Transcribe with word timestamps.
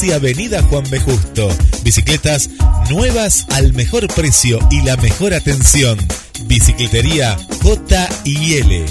y 0.00 0.12
Avenida 0.12 0.62
Juan 0.62 0.84
B. 0.90 1.00
Justo. 1.00 1.48
Bicicletas 1.82 2.50
nuevas 2.88 3.46
al 3.50 3.72
mejor 3.72 4.06
precio 4.06 4.60
y 4.70 4.82
la 4.82 4.96
mejor 4.96 5.34
atención. 5.34 5.98
Bicicletería 6.44 7.36
J 7.62 8.08
y 8.22 8.54
L. 8.54 8.86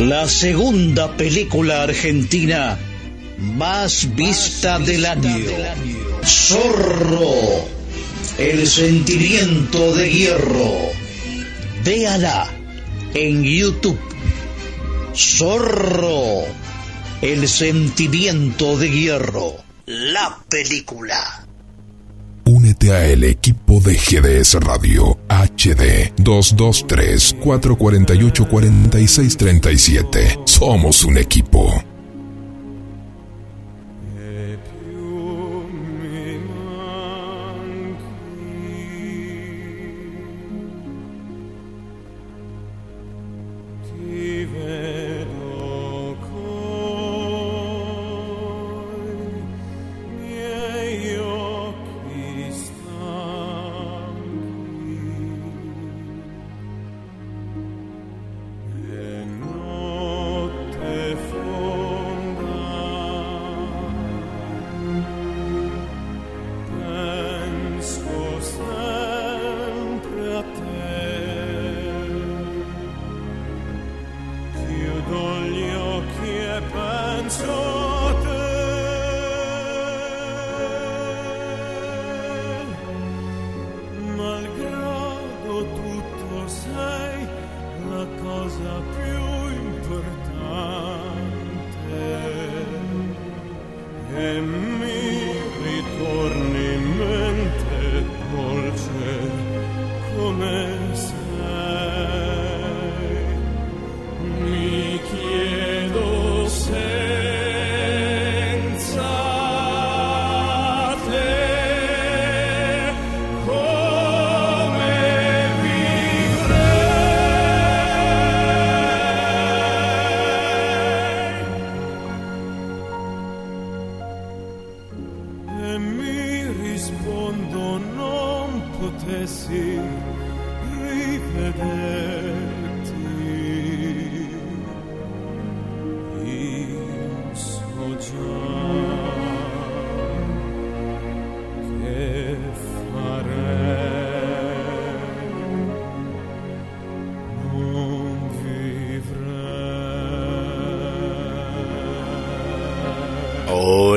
La 0.00 0.28
segunda 0.28 1.16
película 1.16 1.84
argentina 1.84 2.76
más 3.38 4.14
vista 4.14 4.78
del 4.78 5.06
año. 5.06 5.46
Zorro. 6.26 7.66
El 8.36 8.66
sentimiento 8.66 9.94
de 9.94 10.12
hierro. 10.12 10.74
Véala 11.84 12.50
en 13.14 13.44
YouTube. 13.44 13.98
Zorro. 15.18 16.44
El 17.20 17.48
sentimiento 17.48 18.78
de 18.78 18.88
hierro. 18.88 19.56
La 19.86 20.38
película. 20.48 21.44
Únete 22.44 22.92
a 22.92 23.04
el 23.04 23.24
equipo 23.24 23.80
de 23.80 23.94
GDS 23.94 24.54
Radio 24.60 25.18
HD 25.28 26.12
223 26.18 27.34
448 27.42 28.48
4637. 28.48 30.38
Somos 30.44 31.04
un 31.04 31.18
equipo. 31.18 31.82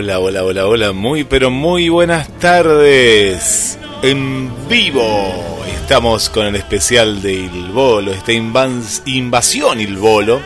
Hola, 0.01 0.17
hola, 0.17 0.43
hola, 0.43 0.65
hola, 0.65 0.91
muy 0.93 1.23
pero 1.23 1.51
muy 1.51 1.87
buenas 1.87 2.27
tardes. 2.39 3.77
En 4.01 4.51
vivo 4.67 5.61
estamos 5.75 6.27
con 6.31 6.47
el 6.47 6.55
especial 6.55 7.21
de 7.21 7.33
Il 7.33 7.69
Bolo, 7.71 8.11
esta 8.11 8.31
invasión 8.33 9.79
Il 9.79 9.97
Bolo. 9.97 10.41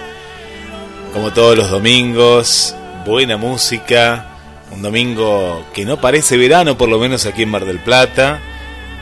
Como 1.13 1.31
todos 1.31 1.55
los 1.55 1.71
domingos, 1.71 2.75
buena 3.05 3.38
música, 3.38 4.25
un 4.73 4.81
domingo 4.81 5.63
que 5.73 5.85
no 5.85 6.01
parece 6.01 6.35
verano, 6.35 6.77
por 6.77 6.89
lo 6.89 6.99
menos 6.99 7.25
aquí 7.25 7.43
en 7.43 7.49
Mar 7.51 7.63
del 7.63 7.79
Plata. 7.79 8.41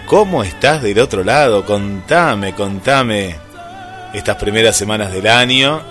¿Cómo 0.06 0.44
estás 0.44 0.84
del 0.84 1.00
otro 1.00 1.24
lado? 1.24 1.66
Contame, 1.66 2.54
contame 2.54 3.38
estas 4.14 4.36
primeras 4.36 4.76
semanas 4.76 5.12
del 5.12 5.26
año. 5.26 5.82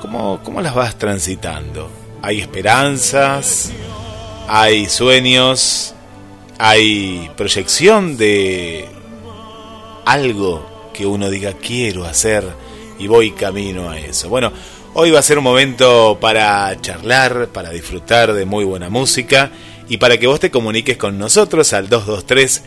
¿Cómo, 0.00 0.40
cómo 0.42 0.60
las 0.60 0.74
vas 0.74 0.96
transitando? 0.96 2.01
Hay 2.22 2.40
esperanzas, 2.40 3.72
hay 4.48 4.88
sueños, 4.88 5.94
hay 6.58 7.28
proyección 7.36 8.16
de 8.16 8.86
algo 10.06 10.90
que 10.94 11.04
uno 11.04 11.28
diga 11.30 11.54
quiero 11.54 12.04
hacer 12.04 12.44
y 12.98 13.08
voy 13.08 13.32
camino 13.32 13.90
a 13.90 13.98
eso. 13.98 14.28
Bueno, 14.28 14.52
hoy 14.94 15.10
va 15.10 15.18
a 15.18 15.22
ser 15.22 15.38
un 15.38 15.44
momento 15.44 16.18
para 16.20 16.80
charlar, 16.80 17.48
para 17.48 17.70
disfrutar 17.70 18.32
de 18.32 18.44
muy 18.44 18.64
buena 18.64 18.88
música 18.88 19.50
y 19.88 19.96
para 19.96 20.16
que 20.16 20.28
vos 20.28 20.38
te 20.38 20.52
comuniques 20.52 20.96
con 20.96 21.18
nosotros 21.18 21.72
al 21.72 21.88
223 21.88 22.62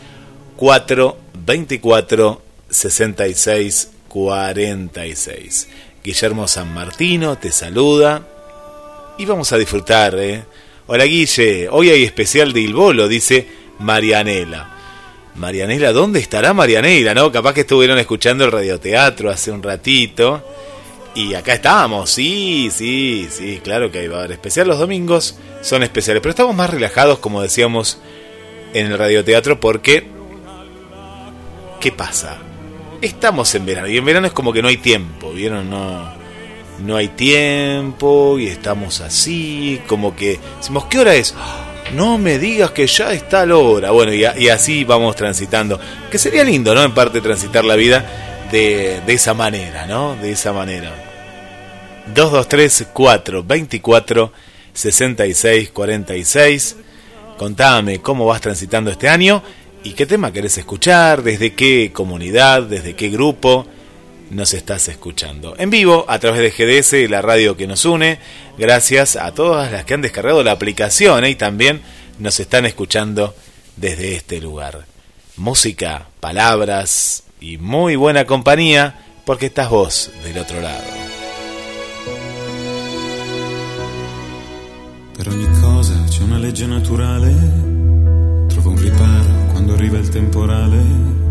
424 0.56 2.42
66 2.68 3.90
46. 4.08 5.68
Guillermo 6.04 6.46
San 6.46 6.74
Martino 6.74 7.38
te 7.38 7.50
saluda 7.52 8.35
y 9.18 9.24
vamos 9.24 9.52
a 9.52 9.58
disfrutar, 9.58 10.14
¿eh? 10.18 10.44
Hola 10.86 11.04
Guille, 11.04 11.68
hoy 11.70 11.90
hay 11.90 12.04
especial 12.04 12.52
de 12.52 12.60
Ilbolo, 12.60 13.08
dice 13.08 13.46
Marianela. 13.78 14.74
Marianela, 15.34 15.92
¿dónde 15.92 16.20
estará 16.20 16.52
Marianela? 16.52 17.14
¿No? 17.14 17.32
Capaz 17.32 17.54
que 17.54 17.62
estuvieron 17.62 17.98
escuchando 17.98 18.44
el 18.44 18.52
radioteatro 18.52 19.30
hace 19.30 19.50
un 19.50 19.62
ratito. 19.62 20.42
Y 21.14 21.34
acá 21.34 21.54
estamos, 21.54 22.10
sí, 22.10 22.68
sí, 22.70 23.26
sí, 23.30 23.60
claro 23.64 23.90
que 23.90 24.06
va 24.06 24.16
a 24.16 24.18
haber 24.20 24.32
especial. 24.32 24.68
Los 24.68 24.78
domingos 24.78 25.38
son 25.62 25.82
especiales, 25.82 26.20
pero 26.20 26.30
estamos 26.30 26.54
más 26.54 26.70
relajados, 26.70 27.18
como 27.18 27.40
decíamos 27.40 27.98
en 28.74 28.86
el 28.86 28.98
radioteatro, 28.98 29.58
porque. 29.58 30.06
¿Qué 31.80 31.92
pasa? 31.92 32.38
Estamos 33.00 33.54
en 33.54 33.64
verano, 33.64 33.88
y 33.88 33.96
en 33.96 34.04
verano 34.04 34.26
es 34.26 34.32
como 34.32 34.52
que 34.52 34.62
no 34.62 34.68
hay 34.68 34.76
tiempo, 34.76 35.32
¿vieron? 35.32 35.70
No 35.70 36.25
no 36.84 36.96
hay 36.96 37.08
tiempo 37.08 38.38
y 38.38 38.48
estamos 38.48 39.00
así, 39.00 39.80
como 39.86 40.14
que 40.14 40.38
decimos, 40.58 40.86
¿qué 40.86 40.98
hora 40.98 41.14
es? 41.14 41.34
No 41.94 42.18
me 42.18 42.38
digas 42.38 42.72
que 42.72 42.86
ya 42.86 43.12
está 43.12 43.46
la 43.46 43.56
hora. 43.56 43.90
Bueno, 43.92 44.12
y, 44.12 44.48
así 44.48 44.84
vamos 44.84 45.14
transitando. 45.14 45.78
Que 46.10 46.18
sería 46.18 46.42
lindo, 46.42 46.74
¿no? 46.74 46.82
En 46.82 46.92
parte 46.92 47.20
transitar 47.20 47.64
la 47.64 47.76
vida 47.76 48.04
de, 48.50 49.00
de 49.06 49.12
esa 49.12 49.34
manera, 49.34 49.86
¿no? 49.86 50.16
De 50.16 50.32
esa 50.32 50.52
manera. 50.52 50.92
223 52.14 52.88
4 52.92 53.44
24 53.44 54.32
66 54.72 55.70
46. 55.70 56.76
Contame 57.38 58.00
cómo 58.00 58.26
vas 58.26 58.40
transitando 58.40 58.90
este 58.90 59.08
año 59.08 59.42
y 59.84 59.92
qué 59.92 60.06
tema 60.06 60.32
querés 60.32 60.58
escuchar, 60.58 61.22
desde 61.22 61.54
qué 61.54 61.92
comunidad, 61.92 62.64
desde 62.64 62.94
qué 62.94 63.08
grupo 63.10 63.66
nos 64.30 64.54
estás 64.54 64.88
escuchando. 64.88 65.54
En 65.58 65.70
vivo, 65.70 66.04
a 66.08 66.18
través 66.18 66.40
de 66.40 66.50
GDS, 66.50 67.10
la 67.10 67.22
radio 67.22 67.56
que 67.56 67.66
nos 67.66 67.84
une. 67.84 68.18
Gracias 68.58 69.16
a 69.16 69.32
todas 69.32 69.70
las 69.70 69.84
que 69.84 69.94
han 69.94 70.02
descargado 70.02 70.42
la 70.42 70.52
aplicación 70.52 71.24
¿eh? 71.24 71.30
y 71.30 71.34
también 71.34 71.82
nos 72.18 72.40
están 72.40 72.66
escuchando 72.66 73.34
desde 73.76 74.14
este 74.14 74.40
lugar. 74.40 74.86
Música, 75.36 76.08
palabras 76.20 77.24
y 77.40 77.58
muy 77.58 77.96
buena 77.96 78.24
compañía 78.24 79.04
porque 79.24 79.46
estás 79.46 79.68
vos 79.68 80.10
del 80.24 80.38
otro 80.38 80.60
lado. 80.60 80.84
Per 85.16 85.28
ogni 85.28 85.48
cosa 85.60 85.94
c'è 86.08 86.22
una 86.22 86.36
legge 86.36 86.66
naturale. 86.66 87.32
Trovo 88.48 88.70
un 88.70 88.76
riparo 88.76 89.52
quando 89.52 89.72
arriva 89.72 89.96
il 89.96 90.08
temporale. 90.10 91.25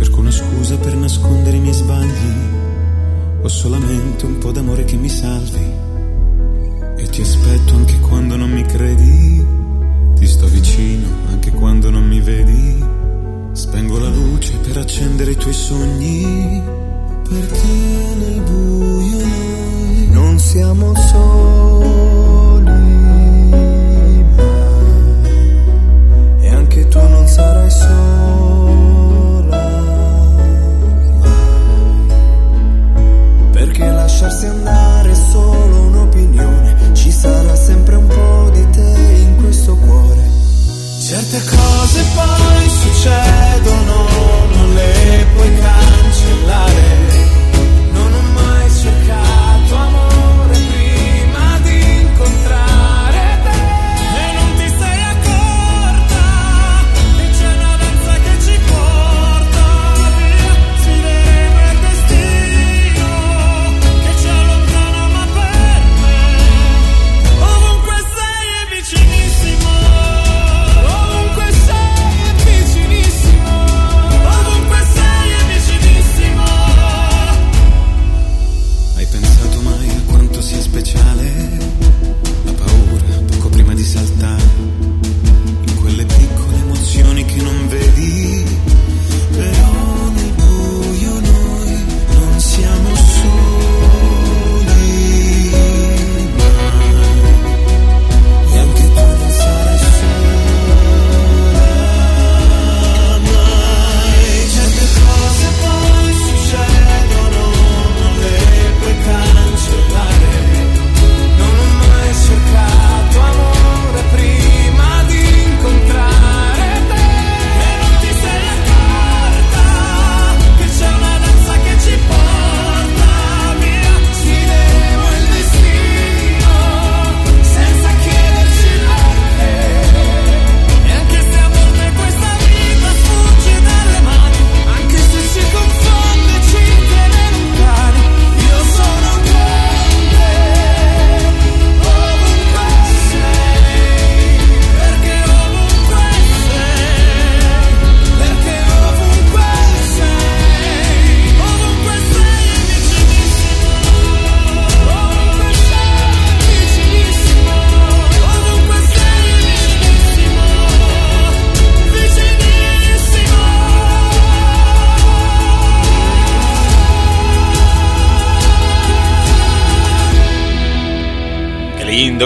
Cerco 0.00 0.20
una 0.20 0.30
scusa 0.30 0.78
per 0.78 0.94
nascondere 0.94 1.58
i 1.58 1.60
miei 1.60 1.74
sbagli. 1.74 2.34
Ho 3.42 3.48
solamente 3.48 4.24
un 4.24 4.38
po' 4.38 4.50
d'amore 4.50 4.84
che 4.84 4.96
mi 4.96 5.10
salvi. 5.10 5.72
E 6.96 7.08
ti 7.10 7.20
aspetto 7.20 7.74
anche 7.74 8.00
quando 8.00 8.34
non 8.36 8.50
mi 8.50 8.62
credi. 8.62 9.46
Ti 10.14 10.26
sto 10.26 10.46
vicino 10.46 11.06
anche 11.28 11.50
quando 11.50 11.90
non 11.90 12.08
mi 12.08 12.18
vedi. 12.18 12.82
Spengo 13.52 13.98
la 13.98 14.08
luce 14.08 14.56
per 14.62 14.78
accendere 14.78 15.32
i 15.32 15.36
tuoi 15.36 15.52
sogni. 15.52 16.62
Perché 17.28 17.66
nel 18.18 18.40
buio 18.40 19.18
noi 19.18 20.08
non 20.12 20.38
siamo 20.38 20.94
soli. 20.94 22.64
mai. 22.64 24.24
E 26.40 26.48
anche 26.48 26.88
tu 26.88 26.98
non 26.98 27.26
sarai 27.26 27.70
sola. 27.70 28.09
Lasciarsi 34.30 34.46
andare 34.46 35.10
è 35.10 35.14
solo 35.14 35.80
un'opinione. 35.80 36.94
Ci 36.94 37.10
sarà 37.10 37.56
sempre 37.56 37.96
un 37.96 38.06
po' 38.06 38.50
di 38.50 38.70
te 38.70 39.24
in 39.26 39.36
questo 39.40 39.74
cuore. 39.76 40.28
Certe 41.00 41.42
cose 41.44 42.04
poi 42.14 42.68
succedono, 42.68 44.06
non 44.54 44.74
le 44.74 45.26
puoi 45.34 45.58
cancellare. 45.58 46.99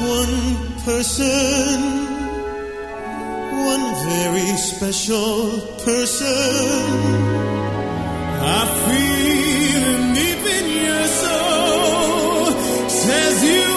one 0.00 0.80
person, 0.84 1.80
one 3.66 3.86
very 4.06 4.56
special 4.56 5.60
person. 5.84 6.88
I 8.40 8.62
feel 8.86 10.14
deep 10.14 10.44
in 10.58 10.66
your 10.84 11.06
soul 11.22 12.88
says 12.88 13.44
you. 13.44 13.67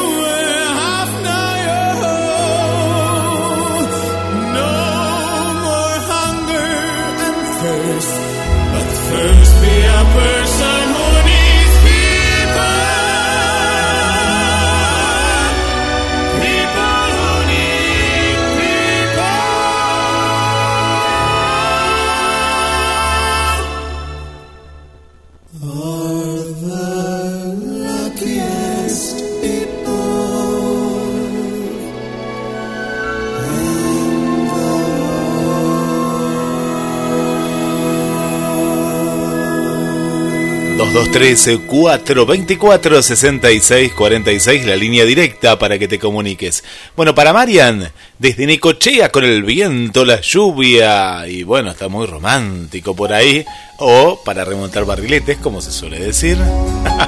6646 43.01 44.65
la 44.65 44.75
línea 44.75 45.05
directa 45.05 45.57
para 45.57 45.79
que 45.79 45.87
te 45.87 45.97
comuniques. 45.97 46.65
Bueno, 46.97 47.15
para 47.15 47.31
Marian, 47.31 47.93
desde 48.19 48.45
Necochea 48.45 49.07
con 49.09 49.23
el 49.23 49.43
viento, 49.43 50.03
la 50.03 50.19
lluvia, 50.19 51.25
y 51.29 51.43
bueno, 51.43 51.71
está 51.71 51.87
muy 51.87 52.07
romántico 52.07 52.93
por 52.93 53.13
ahí, 53.13 53.45
o 53.77 54.21
para 54.25 54.43
remontar 54.43 54.83
barriletes, 54.83 55.37
como 55.37 55.61
se 55.61 55.71
suele 55.71 55.97
decir. 55.97 56.37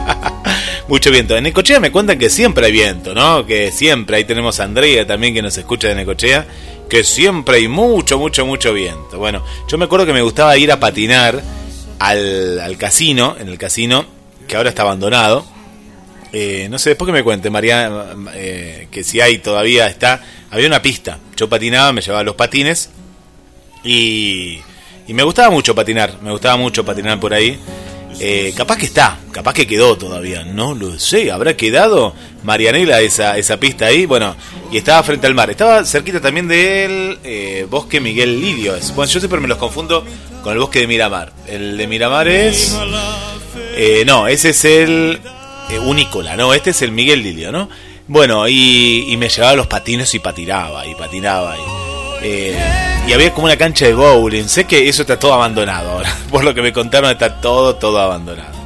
Mucho 0.88 1.12
viento. 1.12 1.36
En 1.36 1.44
Necochea 1.44 1.82
me 1.82 1.92
cuentan 1.92 2.18
que 2.18 2.30
siempre 2.30 2.68
hay 2.68 2.72
viento, 2.72 3.14
¿no? 3.14 3.46
Que 3.46 3.70
siempre, 3.74 4.16
ahí 4.16 4.24
tenemos 4.24 4.62
a 4.62 4.64
Andrea 4.64 5.06
también 5.06 5.34
que 5.34 5.42
nos 5.42 5.58
escucha 5.58 5.90
de 5.90 5.96
Necochea, 5.96 6.48
que 6.90 7.04
siempre 7.04 7.58
hay 7.58 7.68
mucho, 7.68 8.18
mucho, 8.18 8.46
mucho 8.46 8.74
viento. 8.74 9.18
Bueno, 9.18 9.44
yo 9.68 9.78
me 9.78 9.84
acuerdo 9.86 10.06
que 10.06 10.14
me 10.14 10.22
gustaba 10.22 10.56
ir 10.56 10.72
a 10.72 10.80
patinar 10.80 11.44
al, 12.04 12.76
casino, 12.78 13.36
en 13.40 13.48
el 13.48 13.58
casino, 13.58 14.06
que 14.48 14.58
ahora 14.58 14.70
está 14.70 14.82
abandonado. 14.82 15.46
Eh, 16.34 16.68
no 16.70 16.78
sé, 16.78 16.90
después 16.90 17.08
que 17.08 17.14
me 17.14 17.24
cuente, 17.24 17.50
María, 17.50 17.90
eh, 18.34 18.88
que 18.92 19.04
si 19.04 19.22
hay 19.22 19.38
todavía 19.38 19.88
está. 19.88 20.22
Había 20.52 20.68
una 20.68 20.82
pista. 20.82 21.20
Yo 21.38 21.48
patinaba, 21.48 21.94
me 21.94 22.02
llevaba 22.02 22.24
los 22.24 22.36
patines 22.36 22.90
y, 23.84 24.60
y 25.08 25.14
me 25.14 25.24
gustaba 25.24 25.50
mucho 25.50 25.74
patinar. 25.74 26.22
Me 26.22 26.32
gustaba 26.32 26.58
mucho 26.58 26.84
patinar 26.84 27.20
por 27.20 27.34
ahí. 27.34 27.58
Eh, 28.20 28.54
capaz 28.56 28.78
que 28.78 28.86
está, 28.86 29.18
capaz 29.32 29.54
que 29.54 29.68
quedó 29.68 29.98
todavía, 29.98 30.44
no 30.44 30.76
lo 30.76 31.00
sé, 31.00 31.32
habrá 31.32 31.58
quedado 31.58 32.14
Marianela 32.44 33.02
esa, 33.02 33.38
esa 33.38 33.60
pista 33.60 33.88
ahí, 33.88 34.06
bueno, 34.06 34.36
y 34.72 34.78
estaba 34.78 35.04
frente 35.04 35.28
al 35.28 35.34
mar, 35.34 35.50
estaba 35.50 35.84
cerquita 35.84 36.22
también 36.22 36.48
del 36.48 37.20
eh, 37.24 37.66
bosque 37.70 38.00
Miguel 38.00 38.40
Lidio, 38.40 38.76
bueno, 38.96 39.12
yo 39.12 39.20
siempre 39.20 39.40
me 39.40 39.48
los 39.48 39.58
confundo 39.58 40.06
con 40.44 40.54
el 40.54 40.60
bosque 40.60 40.80
de 40.80 40.88
Miramar, 40.88 41.34
el 41.48 41.78
de 41.78 41.88
Miramar 41.88 42.28
es, 42.28 42.78
eh, 43.76 44.04
no, 44.06 44.28
ese 44.28 44.50
es 44.50 44.66
el 44.66 45.20
Unícola, 45.86 46.38
no, 46.38 46.54
este 46.54 46.70
es 46.70 46.82
el 46.82 46.92
Miguel 46.92 47.24
Lidio, 47.24 47.52
¿no? 47.52 47.70
Bueno, 48.08 48.48
y, 48.48 49.06
y 49.10 49.18
me 49.18 49.30
llevaba 49.30 49.56
los 49.56 49.68
patines 49.68 50.14
y 50.14 50.20
patinaba, 50.20 50.86
y 50.86 50.94
patinaba, 50.96 51.58
y 51.58 51.93
y 52.24 53.12
había 53.14 53.34
como 53.34 53.46
una 53.46 53.58
cancha 53.58 53.86
de 53.86 53.94
bowling. 53.94 54.48
Sé 54.48 54.66
que 54.66 54.88
eso 54.88 55.02
está 55.02 55.20
todo 55.20 55.34
abandonado 55.34 55.92
ahora. 55.92 56.16
Por 56.30 56.44
lo 56.44 56.54
que 56.54 56.62
me 56.62 56.74
contaron, 56.74 57.12
está 57.12 57.42
todo, 57.42 57.76
todo 57.76 58.00
abandonado. 58.00 58.64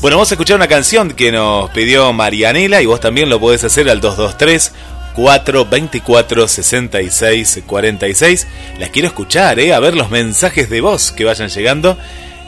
Bueno, 0.00 0.16
vamos 0.16 0.30
a 0.30 0.34
escuchar 0.34 0.56
una 0.56 0.68
canción 0.68 1.10
que 1.10 1.30
nos 1.30 1.70
pidió 1.70 2.12
Marianela 2.12 2.80
y 2.80 2.86
vos 2.86 3.00
también 3.00 3.28
lo 3.28 3.38
podés 3.38 3.64
hacer 3.64 3.88
al 3.90 4.00
223 4.00 4.72
424 5.14 6.48
66 6.48 7.62
46. 7.66 8.46
Las 8.78 8.90
quiero 8.90 9.08
escuchar, 9.08 9.60
¿eh? 9.60 9.74
A 9.74 9.80
ver 9.80 9.94
los 9.94 10.10
mensajes 10.10 10.70
de 10.70 10.80
voz 10.80 11.12
que 11.12 11.24
vayan 11.24 11.48
llegando. 11.48 11.98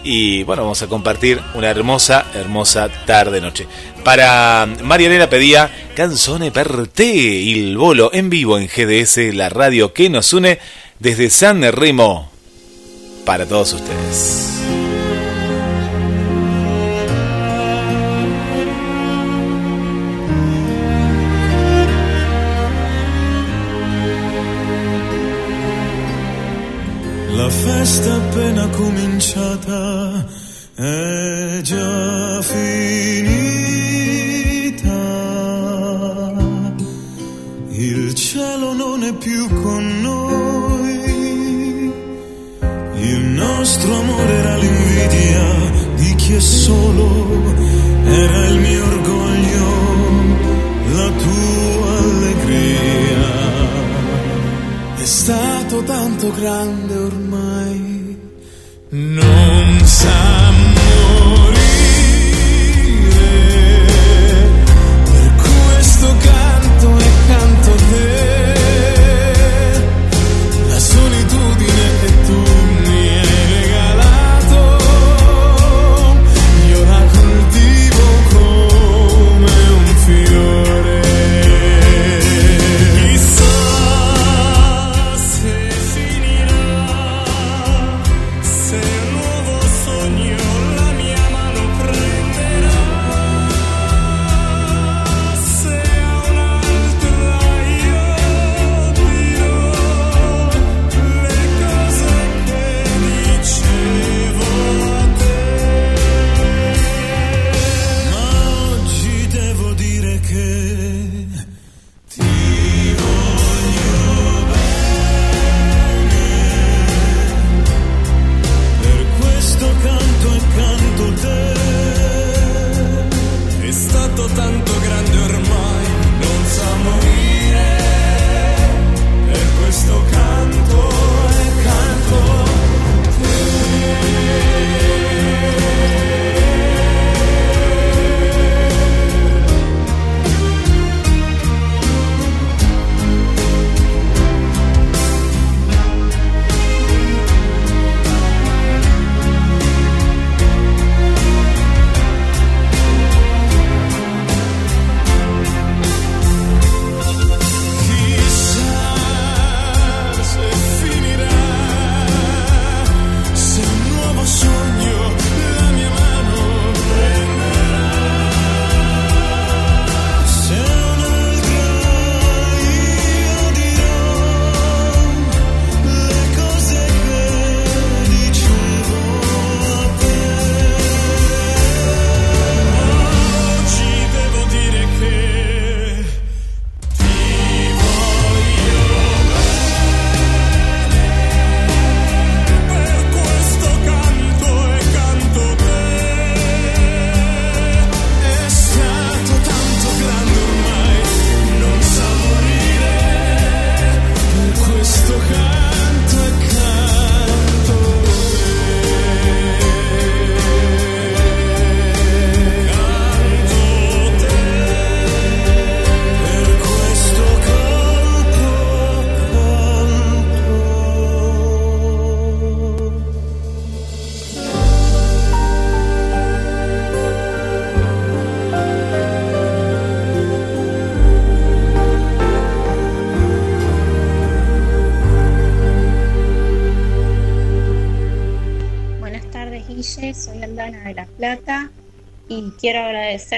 Y 0.04 0.42
bueno, 0.42 0.62
vamos 0.62 0.82
a 0.82 0.88
compartir 0.88 1.40
una 1.54 1.70
hermosa, 1.70 2.26
hermosa 2.34 2.88
tarde-noche. 3.06 3.66
Para 4.04 4.66
Marianela 4.82 5.30
pedía 5.30 5.70
Canzone 5.94 6.50
per 6.50 6.88
te, 6.88 7.52
el 7.52 7.76
bolo 7.76 8.10
en 8.12 8.28
vivo 8.30 8.58
en 8.58 8.66
GDS, 8.66 9.34
la 9.34 9.48
radio 9.48 9.92
que 9.92 10.10
nos 10.10 10.32
une 10.32 10.58
desde 10.98 11.30
San 11.30 11.62
Remo 11.72 12.30
para 13.24 13.46
todos 13.46 13.74
ustedes. 13.74 14.81
Cominciata 29.22 30.26
è 30.74 31.60
già 31.62 32.42
finita. 32.42 32.80
Il 37.70 38.14
cielo 38.14 38.72
non 38.74 39.04
è 39.04 39.12
più 39.14 39.48
con 39.62 40.00
noi 40.00 40.42
nostro 43.62 43.94
amore 43.94 44.32
era 44.32 44.56
l'invidia 44.56 45.70
di 45.96 46.14
chi 46.16 46.34
è 46.34 46.40
solo, 46.40 47.54
era 48.04 48.46
il 48.48 48.58
mio 48.58 48.84
orgoglio, 48.84 49.66
la 50.94 51.10
tua 51.10 51.98
allegria. 51.98 53.30
È 54.96 55.04
stato 55.04 55.82
tanto 55.84 56.32
grande 56.32 56.94
ormai, 56.96 57.21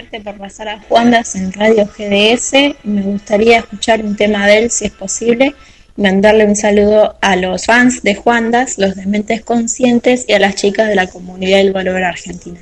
por 0.03 0.37
pasar 0.39 0.69
a 0.69 0.81
Juandas 0.81 1.37
en 1.37 1.53
Radio 1.53 1.87
GDS. 1.87 2.75
Me 2.83 3.03
gustaría 3.03 3.59
escuchar 3.59 4.05
un 4.05 4.17
tema 4.17 4.45
de 4.47 4.59
él 4.59 4.71
si 4.71 4.87
es 4.87 4.91
posible 4.91 5.55
mandarle 5.97 6.45
un 6.45 6.57
saludo 6.57 7.17
a 7.21 7.37
los 7.37 7.67
fans 7.67 8.03
de 8.03 8.17
Juandas, 8.17 8.77
los 8.79 8.97
dementes 8.97 9.43
conscientes 9.43 10.25
y 10.27 10.33
a 10.33 10.41
las 10.41 10.57
chicas 10.57 10.89
de 10.89 10.97
la 10.97 11.07
comunidad 11.07 11.59
del 11.59 11.73
Valor 11.73 12.03
Argentina. 12.03 12.59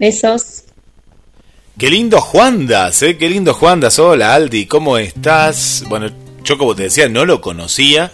Besos. 0.00 0.64
Qué 1.78 1.88
lindo 1.88 2.20
Juandas, 2.20 3.00
¿eh? 3.02 3.16
Qué 3.16 3.30
lindo 3.30 3.54
Juandas. 3.54 4.00
Hola 4.00 4.34
Aldi, 4.34 4.66
¿cómo 4.66 4.98
estás? 4.98 5.84
Bueno, 5.88 6.10
yo 6.42 6.58
como 6.58 6.74
te 6.74 6.84
decía, 6.84 7.08
no 7.08 7.24
lo 7.24 7.40
conocía, 7.40 8.10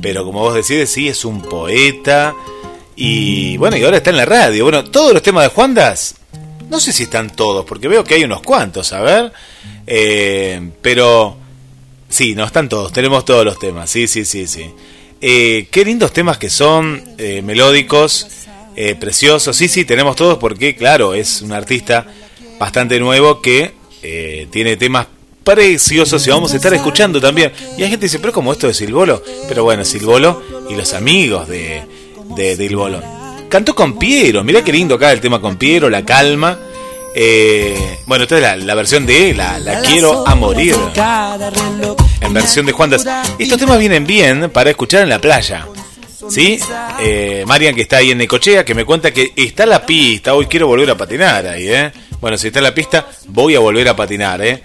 pero 0.00 0.24
como 0.24 0.40
vos 0.40 0.54
decís, 0.54 0.88
sí, 0.88 1.08
es 1.08 1.22
un 1.26 1.42
poeta. 1.42 2.34
Y 2.96 3.58
bueno, 3.58 3.76
y 3.76 3.84
ahora 3.84 3.98
está 3.98 4.08
en 4.08 4.16
la 4.16 4.24
radio. 4.24 4.64
Bueno, 4.64 4.84
todos 4.84 5.12
los 5.12 5.22
temas 5.22 5.44
de 5.44 5.50
Juandas, 5.50 6.14
no 6.68 6.80
sé 6.80 6.92
si 6.92 7.04
están 7.04 7.30
todos, 7.30 7.64
porque 7.64 7.88
veo 7.88 8.04
que 8.04 8.14
hay 8.14 8.24
unos 8.24 8.42
cuantos, 8.42 8.92
a 8.92 9.00
ver. 9.00 9.32
Eh, 9.86 10.70
pero 10.82 11.36
sí, 12.08 12.34
no 12.34 12.44
están 12.44 12.68
todos, 12.68 12.92
tenemos 12.92 13.24
todos 13.24 13.44
los 13.44 13.58
temas, 13.58 13.90
sí, 13.90 14.06
sí, 14.06 14.24
sí, 14.24 14.46
sí. 14.46 14.70
Eh, 15.20 15.68
qué 15.70 15.84
lindos 15.84 16.12
temas 16.12 16.38
que 16.38 16.50
son, 16.50 17.02
eh, 17.18 17.42
melódicos, 17.42 18.28
preciosos, 19.00 19.56
sí, 19.56 19.68
sí, 19.68 19.86
tenemos 19.86 20.16
todos 20.16 20.36
porque, 20.36 20.76
claro, 20.76 21.14
es 21.14 21.40
un 21.40 21.52
artista 21.52 22.06
bastante 22.58 23.00
nuevo 23.00 23.40
que 23.40 23.72
tiene 24.50 24.76
temas 24.76 25.06
preciosos 25.42 26.26
y 26.26 26.30
vamos 26.30 26.52
a 26.52 26.56
estar 26.56 26.74
escuchando 26.74 27.18
también. 27.18 27.52
Y 27.78 27.84
hay 27.84 27.88
gente 27.88 28.00
que 28.00 28.06
dice, 28.06 28.18
pero 28.18 28.34
como 28.34 28.52
esto 28.52 28.66
de 28.66 28.74
Silvolo, 28.74 29.22
pero 29.48 29.64
bueno, 29.64 29.82
Silvolo 29.82 30.42
y 30.68 30.74
los 30.74 30.92
amigos 30.92 31.48
de, 31.48 31.84
de, 32.36 32.56
de. 32.56 33.15
Cantó 33.48 33.74
con 33.74 33.98
Piero, 33.98 34.42
mirá 34.44 34.62
qué 34.62 34.72
lindo 34.72 34.96
acá 34.96 35.12
el 35.12 35.20
tema 35.20 35.40
con 35.40 35.56
Piero, 35.56 35.88
la 35.88 36.04
calma. 36.04 36.58
Eh, 37.14 38.00
bueno, 38.06 38.24
esta 38.24 38.36
es 38.36 38.42
la, 38.42 38.56
la 38.56 38.74
versión 38.74 39.06
de 39.06 39.32
la, 39.32 39.58
la 39.58 39.80
Quiero 39.80 40.26
a 40.26 40.34
Morir. 40.34 40.76
En 42.20 42.34
versión 42.34 42.66
de 42.66 42.72
Juandas. 42.72 43.06
Estos 43.38 43.58
temas 43.58 43.78
vienen 43.78 44.06
bien 44.06 44.50
para 44.50 44.70
escuchar 44.70 45.02
en 45.02 45.08
la 45.08 45.18
playa. 45.18 45.66
¿Sí? 46.28 46.58
Eh, 47.00 47.44
Marian 47.46 47.74
que 47.74 47.82
está 47.82 47.98
ahí 47.98 48.10
en 48.10 48.18
Necochea, 48.18 48.64
que 48.64 48.74
me 48.74 48.84
cuenta 48.84 49.12
que 49.12 49.32
está 49.36 49.64
la 49.64 49.86
pista, 49.86 50.34
hoy 50.34 50.46
quiero 50.46 50.66
volver 50.66 50.90
a 50.90 50.96
patinar 50.96 51.46
ahí, 51.46 51.68
¿eh? 51.68 51.92
Bueno, 52.20 52.36
si 52.36 52.48
está 52.48 52.60
la 52.60 52.74
pista, 52.74 53.06
voy 53.28 53.54
a 53.54 53.60
volver 53.60 53.88
a 53.88 53.94
patinar, 53.94 54.44
¿eh? 54.44 54.62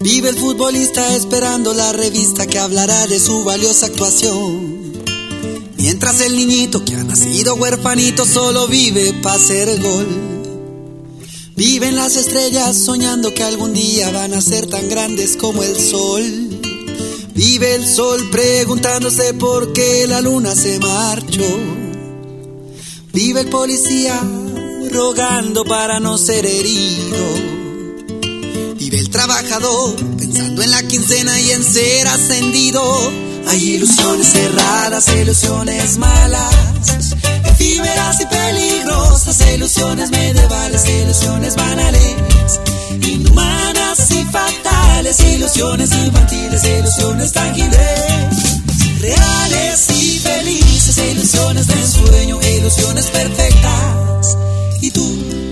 Vive 0.01 0.31
el 0.31 0.37
futbolista 0.37 1.15
esperando 1.15 1.73
la 1.73 1.93
revista 1.93 2.49
que 2.49 2.59
hablará 2.59 3.07
de 3.07 3.21
su 3.21 3.45
valiosa 3.45 3.87
actuación. 3.87 4.92
Mientras 5.83 6.21
el 6.21 6.37
niñito 6.37 6.85
que 6.85 6.95
ha 6.95 7.03
nacido 7.03 7.57
huerfanito 7.57 8.25
solo 8.25 8.69
vive 8.69 9.15
para 9.15 9.35
hacer 9.35 9.83
gol. 9.83 10.07
Viven 11.57 11.97
las 11.97 12.17
estrellas 12.17 12.77
soñando 12.77 13.35
que 13.35 13.43
algún 13.43 13.75
día 13.75 14.13
van 14.13 14.33
a 14.33 14.41
ser 14.41 14.69
tan 14.69 14.89
grandes 14.89 15.37
como 15.37 15.65
el 15.65 15.75
sol. 15.75 16.23
Vive 17.35 17.75
el 17.75 17.85
sol 17.85 18.31
preguntándose 18.31 19.35
por 19.35 19.73
qué 19.73 20.07
la 20.07 20.21
luna 20.21 20.55
se 20.55 20.79
marchó. 20.79 21.59
Vive 23.13 23.41
el 23.41 23.49
policía 23.49 24.21
rogando 24.89 25.65
para 25.65 25.99
no 25.99 26.17
ser 26.17 26.47
herido. 26.47 27.17
Vive 28.77 29.01
el 29.01 29.11
trabajador 29.11 29.97
pensando 30.17 30.63
en 30.63 30.71
la 30.71 30.87
quincena 30.87 31.41
y 31.41 31.51
en 31.51 31.65
ser 31.65 32.07
ascendido. 32.07 33.32
Hay 33.49 33.75
ilusiones 33.75 34.27
cerradas, 34.33 35.09
ilusiones 35.09 35.99
malas 35.99 36.63
efímeras 37.45 38.21
y 38.21 38.27
peligrosas, 38.27 39.41
ilusiones 39.55 40.11
medievales, 40.11 40.89
ilusiones 40.89 41.57
banales, 41.57 42.61
inhumanas 43.07 44.11
y 44.11 44.25
fatales, 44.25 45.21
ilusiones 45.21 45.93
infantiles, 45.93 46.65
ilusiones 46.65 47.33
tangibles, 47.33 48.61
reales 49.01 49.91
y 49.91 50.19
felices, 50.19 50.99
ilusiones 50.99 51.67
de 51.67 51.87
sueño, 51.87 52.41
ilusiones 52.43 53.07
perfectas. 53.07 54.37
¿Y 54.81 54.91
tú? 54.91 55.52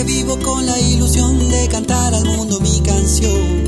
Vivo 0.00 0.38
con 0.38 0.64
la 0.64 0.78
ilusión 0.78 1.50
de 1.50 1.68
cantar 1.68 2.14
al 2.14 2.24
mundo 2.24 2.58
mi 2.60 2.80
canción. 2.80 3.64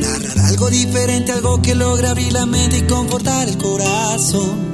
Narrar 0.00 0.38
algo 0.46 0.70
diferente, 0.70 1.32
algo 1.32 1.60
que 1.60 1.74
logra 1.74 2.10
abrir 2.10 2.32
la 2.32 2.46
mente 2.46 2.78
y 2.78 2.82
confortar 2.82 3.48
el 3.48 3.58
corazón. 3.58 4.68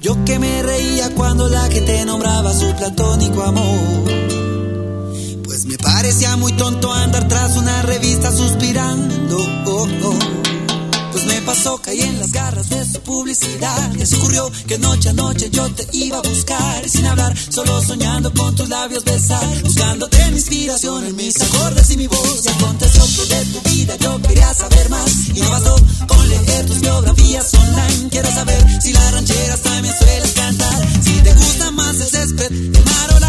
Yo 0.00 0.24
que 0.24 0.38
me 0.38 0.62
reía 0.62 1.14
cuando 1.14 1.48
la 1.48 1.68
gente 1.68 2.02
nombraba 2.06 2.52
su 2.54 2.74
platónico 2.74 3.42
amor. 3.42 4.04
Pues 5.44 5.66
me 5.66 5.76
parecía 5.76 6.36
muy 6.36 6.52
tonto 6.54 6.92
andar 6.92 7.28
tras 7.28 7.56
una 7.58 7.82
revista 7.82 8.32
suspirando. 8.32 9.36
Oh, 9.66 9.86
oh 10.04 10.18
pasó, 11.44 11.78
caí 11.78 12.00
en 12.00 12.18
las 12.18 12.32
garras 12.32 12.68
de 12.68 12.84
su 12.84 13.00
publicidad. 13.00 13.94
Y 13.94 14.06
se 14.06 14.16
ocurrió 14.16 14.50
que 14.66 14.78
noche 14.78 15.10
a 15.10 15.12
noche 15.12 15.50
yo 15.50 15.68
te 15.74 15.86
iba 15.92 16.18
a 16.18 16.22
buscar. 16.22 16.84
Y 16.84 16.88
sin 16.88 17.06
hablar, 17.06 17.34
solo 17.36 17.82
soñando 17.82 18.32
con 18.32 18.54
tus 18.54 18.68
labios 18.68 19.04
besar. 19.04 19.62
Buscándote 19.62 20.20
en 20.22 20.34
inspiración 20.34 21.06
en 21.06 21.16
mis 21.16 21.40
acordes 21.40 21.90
y 21.90 21.96
mi 21.96 22.06
voz. 22.06 22.44
Y 22.44 22.48
aconteció 22.48 23.02
que 23.02 23.34
de 23.34 23.44
tu 23.46 23.60
vida 23.70 23.96
yo 23.96 24.20
quería 24.22 24.54
saber 24.54 24.88
más. 24.90 25.28
Y 25.34 25.40
no 25.40 25.50
bastó 25.50 25.76
con 26.06 26.28
leer 26.28 26.66
tus 26.66 26.80
biografías 26.80 27.54
online. 27.54 28.08
Quiero 28.10 28.30
saber 28.32 28.82
si 28.82 28.92
las 28.92 29.12
rancheras 29.12 29.60
también 29.60 29.94
sueles 29.98 30.32
cantar. 30.32 31.02
Si 31.02 31.12
te 31.22 31.34
gusta 31.34 31.70
más 31.72 32.00
el 32.00 32.08
césped, 32.08 32.52
el 32.52 32.84
mar 32.84 33.10
o 33.16 33.21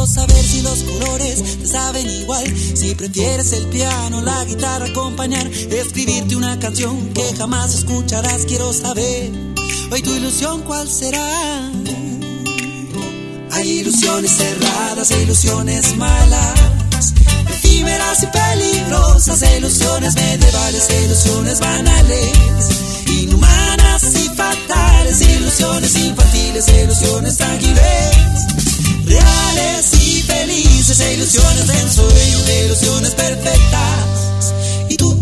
quiero 0.00 0.06
saber 0.06 0.42
si 0.42 0.62
los 0.62 0.82
colores 0.82 1.58
te 1.58 1.66
saben 1.66 2.08
igual. 2.08 2.44
Si 2.74 2.94
prefieres 2.94 3.52
el 3.52 3.66
piano, 3.66 4.22
la 4.22 4.44
guitarra 4.44 4.86
acompañar, 4.86 5.46
escribirte 5.46 6.36
una 6.36 6.58
canción 6.58 7.12
que 7.12 7.34
jamás 7.36 7.74
escucharás. 7.74 8.46
Quiero 8.46 8.72
saber 8.72 9.30
hoy 9.90 10.02
tu 10.02 10.14
ilusión 10.14 10.62
cuál 10.62 10.88
será. 10.88 11.70
Hay 13.52 13.68
ilusiones 13.80 14.30
cerradas 14.30 15.10
e 15.10 15.22
ilusiones 15.22 15.94
malas, 15.96 17.12
efímeras 17.50 18.22
y 18.22 18.26
peligrosas, 18.26 19.42
ilusiones 19.58 20.14
medievales, 20.14 20.88
ilusiones 21.04 21.60
banales, 21.60 22.68
inhumanas 23.06 24.04
y 24.14 24.28
fatales, 24.34 25.20
ilusiones 25.20 25.94
infantiles, 25.96 26.68
ilusiones 26.68 27.40
ágiles 27.42 28.69
reales 29.10 29.92
y 29.94 30.22
felices, 30.22 31.00
e 31.00 31.14
ilusiones 31.14 31.66
de 31.66 31.80
ensueño, 31.80 32.38
ilusiones 32.66 33.14
perfectas. 33.14 34.54
Y 34.88 34.96
tú, 34.96 35.20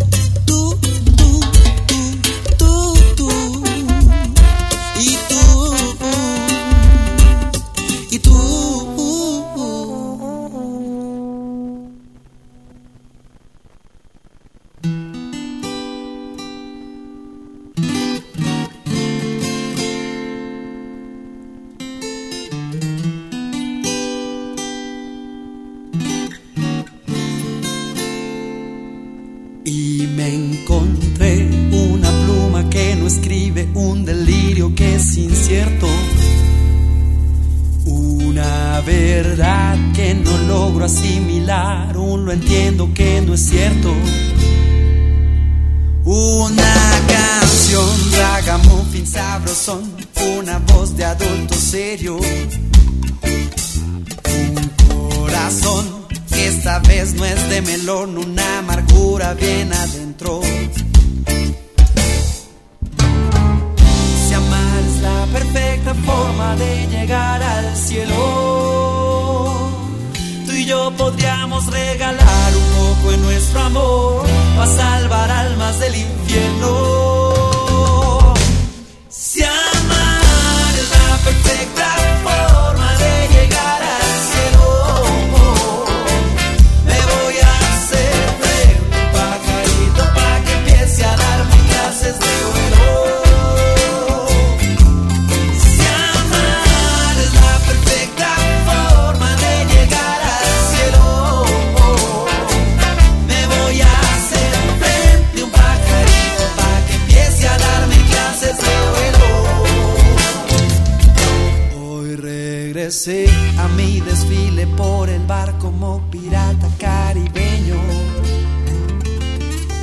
regresé 112.79 113.27
a 113.59 113.67
mi 113.77 114.01
desfile 114.01 114.65
por 114.69 115.11
el 115.11 115.27
bar 115.27 115.59
como 115.59 116.01
pirata 116.13 116.71
caribeño. 116.79 117.75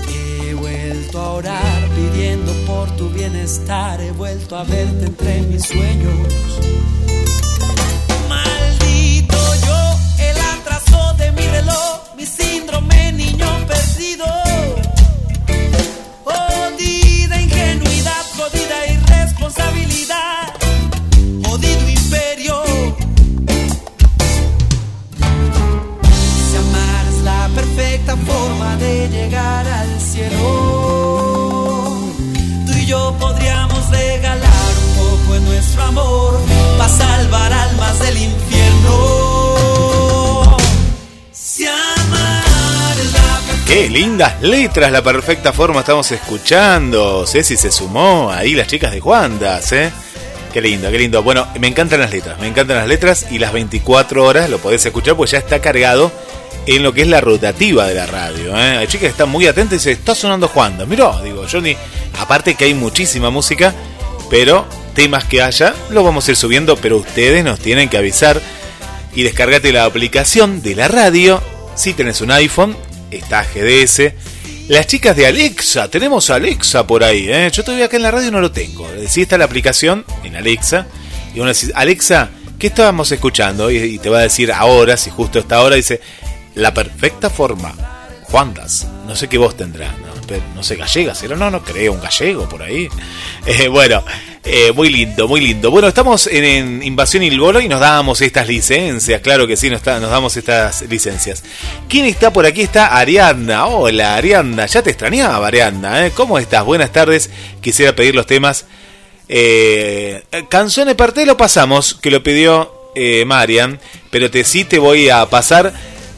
He 0.08 0.54
vuelto 0.54 1.20
a 1.20 1.34
orar 1.34 1.90
pidiendo 1.94 2.54
por 2.66 2.90
tu 2.92 3.10
bienestar, 3.10 4.00
he 4.00 4.12
vuelto 4.12 4.56
a 4.56 4.64
verte 4.64 5.08
entre 5.08 5.42
mis 5.42 5.64
sueños. 5.64 6.16
Maldito 8.30 9.38
yo, 9.66 10.00
el 10.30 10.38
atraso 10.58 11.16
de 11.18 11.34
mi 11.34 11.46
reloj, 11.48 12.16
mi 12.16 12.26
síndrome 12.26 13.12
niño 13.12 13.48
perdido. 13.68 14.26
Jodida 16.24 17.42
ingenuidad, 17.42 18.26
jodida 18.38 18.86
llegar 29.26 29.68
al 29.68 30.00
cielo, 30.00 30.38
tú 32.66 32.72
y 32.74 32.86
yo 32.86 33.16
podríamos 33.20 33.90
regalar 33.90 34.74
un 34.88 34.94
poco 34.98 35.36
en 35.36 35.46
nuestro 35.46 35.82
amor 35.82 36.40
para 36.78 36.90
salvar 36.90 37.52
almas 37.52 38.00
del 38.00 38.18
infierno. 38.18 38.98
Si 41.32 41.66
amar 41.66 42.96
la 43.14 43.42
Qué 43.66 43.90
lindas 43.90 44.40
letras, 44.42 44.92
la 44.92 45.02
perfecta 45.02 45.52
forma 45.52 45.80
estamos 45.80 46.12
escuchando. 46.12 47.26
Ceci 47.26 47.58
se 47.58 47.72
sumó 47.72 48.30
ahí 48.32 48.54
las 48.54 48.68
chicas 48.68 48.92
de 48.92 49.00
Juandas, 49.00 49.72
¿eh? 49.72 49.92
Qué 50.56 50.62
lindo, 50.62 50.90
qué 50.90 50.98
lindo. 50.98 51.22
Bueno, 51.22 51.46
me 51.60 51.68
encantan 51.68 52.00
las 52.00 52.12
letras, 52.12 52.40
me 52.40 52.48
encantan 52.48 52.78
las 52.78 52.88
letras 52.88 53.26
y 53.30 53.40
las 53.40 53.52
24 53.52 54.24
horas 54.24 54.50
lo 54.50 54.58
podés 54.58 54.86
escuchar 54.86 55.18
porque 55.18 55.34
ya 55.34 55.40
está 55.40 55.60
cargado 55.60 56.14
en 56.66 56.82
lo 56.82 56.94
que 56.94 57.02
es 57.02 57.10
la 57.10 57.20
rotativa 57.20 57.86
de 57.86 57.94
la 57.94 58.06
radio. 58.06 58.58
¿eh? 58.58 58.78
Hay 58.78 58.88
chicas 58.88 59.02
que 59.02 59.08
están 59.08 59.28
muy 59.28 59.48
atentas 59.48 59.74
y 59.74 59.76
dicen, 59.80 59.92
está 59.92 60.16
sonando 60.16 60.48
Juandas. 60.48 60.88
Mirá, 60.88 61.22
digo, 61.22 61.46
ni... 61.62 61.76
Aparte 62.18 62.56
que 62.56 62.64
hay 62.64 62.74
muchísima 62.74 63.30
música, 63.30 63.76
pero 64.30 64.66
temas 64.94 65.26
que 65.26 65.42
haya, 65.42 65.76
lo 65.90 66.06
vamos 66.06 66.26
a 66.26 66.32
ir 66.32 66.38
subiendo, 66.38 66.78
pero 66.78 67.00
ustedes 67.00 67.44
nos 67.44 67.60
tienen 67.60 67.90
que 67.90 67.98
avisar 67.98 68.42
y 69.14 69.24
descargate 69.24 69.74
la 69.74 69.84
aplicación 69.84 70.62
de 70.62 70.76
la 70.76 70.88
radio. 70.88 71.44
Si 71.76 71.94
tenés 71.94 72.22
un 72.22 72.32
iPhone, 72.32 72.78
está 73.12 73.44
GDS. 73.44 74.14
Las 74.68 74.88
chicas 74.88 75.16
de 75.16 75.28
Alexa, 75.28 75.90
tenemos 75.90 76.32
a 76.32 76.36
Alexa 76.36 76.88
por 76.88 77.04
ahí. 77.04 77.28
¿eh? 77.30 77.52
Yo 77.54 77.64
todavía 77.64 77.86
acá 77.86 77.98
en 77.98 78.04
la 78.04 78.10
radio 78.10 78.32
no 78.32 78.42
lo 78.42 78.52
tengo. 78.52 78.88
Sí 79.08 79.22
está 79.22 79.38
la 79.38 79.46
aplicación 79.46 80.04
en 80.24 80.36
Alexa. 80.36 80.88
Y 81.36 81.40
uno 81.40 81.50
dice, 81.50 81.72
Alexa, 81.76 82.30
¿qué 82.58 82.68
estábamos 82.68 83.12
escuchando? 83.12 83.70
Y, 83.70 84.00
te 84.00 84.10
va 84.10 84.20
a 84.20 84.24
decir 84.24 84.52
ahora, 84.52 84.98
si 84.98 85.12
justo 85.12 85.38
está 85.38 85.58
ahora, 85.58 85.76
dice, 85.76 86.02
la 86.56 86.74
perfecta 86.74 87.30
forma. 87.30 87.76
Juandas, 88.24 88.88
no 89.06 89.16
sé 89.16 89.30
qué 89.30 89.38
voz 89.38 89.56
tendrá, 89.56 89.96
no, 90.56 90.64
sé, 90.64 90.76
gallega, 90.76 91.14
pero 91.22 91.38
no, 91.38 91.52
no 91.52 91.64
creo, 91.64 91.94
un 91.94 92.02
gallego 92.02 92.50
por 92.50 92.64
ahí. 92.64 92.90
Eh, 93.46 93.68
bueno, 93.68 94.04
eh, 94.46 94.72
muy 94.72 94.90
lindo, 94.90 95.28
muy 95.28 95.42
lindo. 95.42 95.72
Bueno, 95.72 95.88
estamos 95.88 96.28
en, 96.28 96.44
en 96.44 96.84
Invasión 96.84 97.24
Ilbolo 97.24 97.60
y 97.60 97.68
nos 97.68 97.80
damos 97.80 98.22
estas 98.22 98.48
licencias, 98.48 99.22
claro 99.22 99.48
que 99.48 99.58
sí, 99.58 99.70
nos, 99.70 99.86
nos 99.86 100.10
damos 100.10 100.38
estas 100.38 100.84
licencias. 100.84 101.44
¿Quién 101.90 102.06
está 102.06 102.32
por 102.32 102.46
aquí? 102.46 102.62
Está 102.62 102.98
Ariadna. 102.98 103.66
Hola, 103.66 104.16
Ariadna, 104.16 104.66
ya 104.68 104.84
te 104.84 104.92
extrañaba, 104.92 105.48
Ariadna, 105.48 106.06
¿eh? 106.06 106.12
¿Cómo 106.14 106.38
estás? 106.38 106.64
Buenas 106.64 106.92
tardes, 106.92 107.30
quisiera 107.60 107.96
pedir 107.96 108.14
los 108.16 108.28
temas. 108.28 108.66
Eh, 109.28 110.24
canciones 110.50 110.96
parte 110.96 111.26
lo 111.26 111.36
pasamos, 111.36 111.96
que 111.96 112.12
lo 112.12 112.22
pidió 112.22 112.72
eh, 112.96 113.26
Marian, 113.26 113.80
pero 114.12 114.30
te 114.30 114.44
sí 114.44 114.64
te 114.64 114.78
voy 114.80 115.10
a 115.10 115.26
pasar 115.28 115.74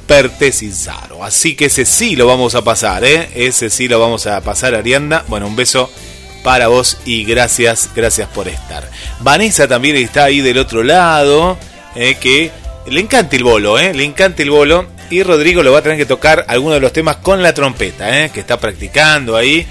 Perte 0.06 0.52
Sincero. 0.52 1.24
Así 1.24 1.56
que 1.56 1.66
ese 1.66 1.86
sí 1.86 2.16
lo 2.16 2.28
vamos 2.28 2.56
a 2.56 2.64
pasar. 2.64 3.04
Ese 3.04 3.70
sí 3.70 3.88
lo 3.88 4.00
vamos 4.00 4.28
a 4.28 4.42
pasar, 4.42 4.76
Arianda. 4.76 5.26
Bueno, 5.28 5.48
un 5.48 5.56
beso 5.56 5.92
para 6.48 6.70
vos 6.70 6.98
y 7.04 7.26
gracias, 7.26 7.90
gracias 7.94 8.30
por 8.30 8.48
estar. 8.48 8.90
Vanessa 9.20 9.68
también 9.68 9.98
está 9.98 10.24
ahí 10.24 10.40
del 10.40 10.60
otro 10.60 10.82
lado, 10.82 11.58
¿eh? 11.94 12.16
que 12.22 12.52
le 12.90 13.02
encanta 13.02 13.36
el 13.36 13.44
bolo, 13.44 13.78
¿eh? 13.78 13.94
Le 13.94 14.06
encanta 14.06 14.44
el 14.44 14.52
bolo. 14.52 14.88
Y 15.10 15.24
Rodrigo 15.24 15.62
lo 15.62 15.74
va 15.74 15.80
a 15.80 15.82
tener 15.82 15.98
que 15.98 16.06
tocar 16.06 16.46
algunos 16.48 16.76
de 16.76 16.80
los 16.80 16.94
temas 16.94 17.18
con 17.18 17.44
la 17.44 17.54
trompeta, 17.54 18.24
¿eh? 18.24 18.30
Que 18.34 18.40
está 18.40 18.62
practicando 18.62 19.36
ahí. 19.36 19.68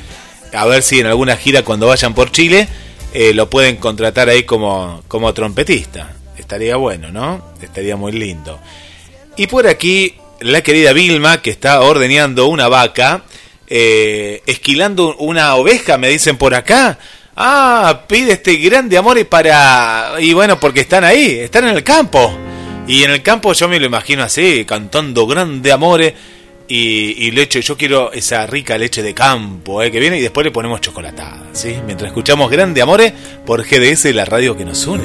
A 0.52 0.66
ver 0.66 0.82
si 0.82 1.00
en 1.00 1.06
alguna 1.06 1.38
gira 1.38 1.62
cuando 1.62 1.86
vayan 1.86 2.12
por 2.12 2.30
Chile 2.30 2.68
eh, 3.14 3.32
lo 3.32 3.48
pueden 3.48 3.76
contratar 3.76 4.28
ahí 4.28 4.42
como, 4.42 5.02
como 5.08 5.32
trompetista. 5.32 6.12
Estaría 6.36 6.76
bueno, 6.76 7.10
¿no? 7.10 7.54
Estaría 7.62 7.96
muy 7.96 8.12
lindo. 8.12 8.60
Y 9.38 9.46
por 9.46 9.66
aquí 9.66 10.14
la 10.40 10.60
querida 10.60 10.92
Vilma, 10.92 11.40
que 11.40 11.48
está 11.48 11.80
ordeñando 11.80 12.48
una 12.48 12.68
vaca, 12.68 13.22
eh, 13.66 14.42
esquilando 14.46 15.16
una 15.16 15.54
oveja, 15.54 15.98
me 15.98 16.08
dicen 16.08 16.36
por 16.36 16.54
acá. 16.54 16.98
Ah, 17.36 18.04
pide 18.08 18.32
este 18.32 18.56
grande 18.56 18.96
amor 18.96 19.18
y 19.18 19.24
para... 19.24 20.14
Y 20.20 20.32
bueno, 20.32 20.58
porque 20.58 20.80
están 20.80 21.04
ahí, 21.04 21.38
están 21.40 21.68
en 21.68 21.76
el 21.76 21.84
campo. 21.84 22.34
Y 22.86 23.02
en 23.02 23.10
el 23.10 23.22
campo 23.22 23.52
yo 23.52 23.68
me 23.68 23.80
lo 23.80 23.86
imagino 23.86 24.22
así, 24.22 24.64
cantando 24.64 25.26
grande 25.26 25.72
amores 25.72 26.14
Y, 26.68 27.30
leche, 27.32 27.60
yo 27.60 27.76
quiero 27.76 28.12
esa 28.12 28.46
rica 28.46 28.78
leche 28.78 29.02
de 29.02 29.12
campo 29.12 29.82
eh, 29.82 29.90
que 29.90 30.00
viene 30.00 30.18
y 30.18 30.22
después 30.22 30.44
le 30.44 30.50
ponemos 30.50 30.80
chocolatada, 30.80 31.42
¿sí? 31.52 31.76
Mientras 31.84 32.08
escuchamos 32.08 32.50
Grande 32.50 32.82
Amore 32.82 33.12
por 33.44 33.62
GDS, 33.62 34.06
la 34.14 34.24
radio 34.24 34.56
que 34.56 34.64
nos 34.64 34.86
une. 34.86 35.04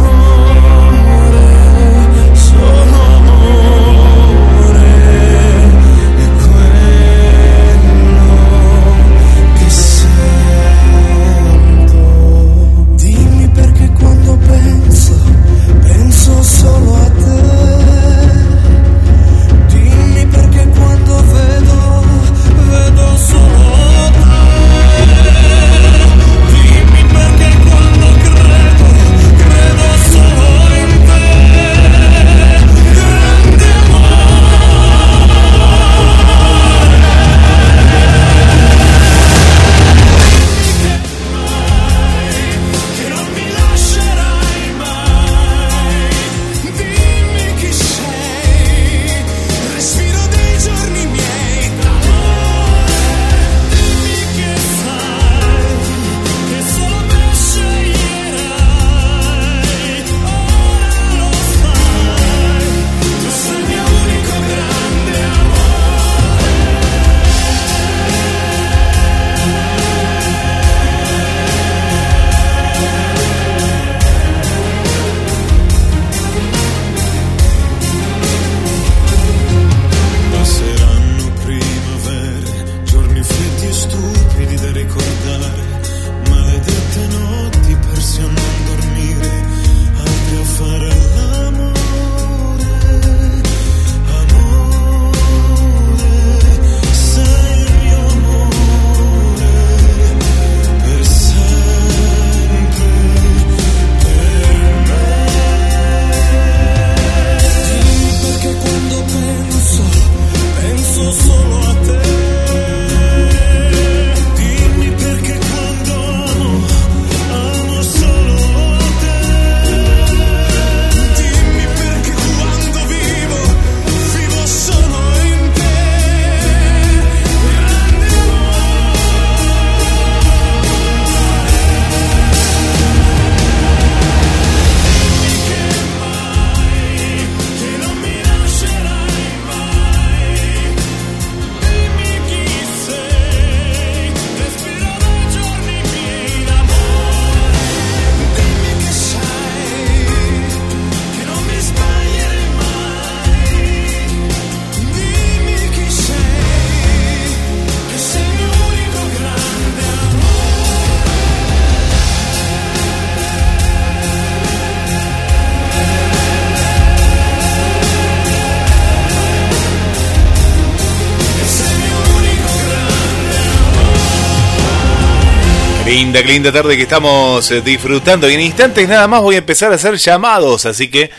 Linda, 176.21 176.33
linda 176.33 176.51
tarde 176.51 176.77
que 176.77 176.83
estamos 176.83 177.49
eh, 177.51 177.61
disfrutando. 177.61 178.29
Y 178.29 178.33
en 178.33 178.41
instantes 178.41 178.87
nada 178.87 179.07
más 179.07 179.21
voy 179.21 179.35
a 179.35 179.39
empezar 179.39 179.71
a 179.71 179.75
hacer 179.75 179.95
llamados, 179.97 180.65
así 180.65 180.89
que 180.89 181.09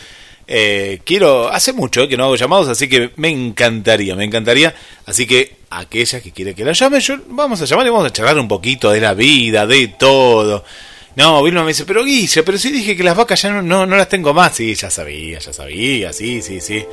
eh, 0.46 1.00
quiero, 1.04 1.48
hace 1.48 1.72
mucho 1.72 2.06
que 2.06 2.16
no 2.16 2.24
hago 2.24 2.36
llamados, 2.36 2.68
así 2.68 2.88
que 2.88 3.10
me 3.16 3.28
encantaría, 3.28 4.14
me 4.14 4.24
encantaría. 4.24 4.74
Así 5.06 5.26
que 5.26 5.56
aquella 5.70 6.20
que 6.20 6.32
quiere 6.32 6.54
que 6.54 6.64
la 6.64 6.72
llame, 6.72 7.00
yo 7.00 7.16
vamos 7.28 7.60
a 7.62 7.64
llamar 7.64 7.86
y 7.86 7.90
vamos 7.90 8.06
a 8.06 8.12
charlar 8.12 8.38
un 8.38 8.48
poquito 8.48 8.90
de 8.90 9.00
la 9.00 9.14
vida, 9.14 9.66
de 9.66 9.88
todo. 9.88 10.64
No, 11.14 11.42
Vilma 11.42 11.62
me 11.62 11.68
dice, 11.68 11.84
pero 11.84 12.04
Guilla, 12.04 12.42
pero 12.42 12.56
sí 12.56 12.70
dije 12.70 12.96
que 12.96 13.02
las 13.02 13.16
vacas 13.16 13.42
ya 13.42 13.50
no, 13.50 13.60
no, 13.60 13.84
no 13.84 13.96
las 13.96 14.08
tengo 14.08 14.32
más. 14.32 14.54
Sí, 14.54 14.74
ya 14.74 14.90
sabía, 14.90 15.38
ya 15.40 15.52
sabía, 15.52 16.12
sí, 16.12 16.40
sí, 16.40 16.60
sí. 16.60 16.84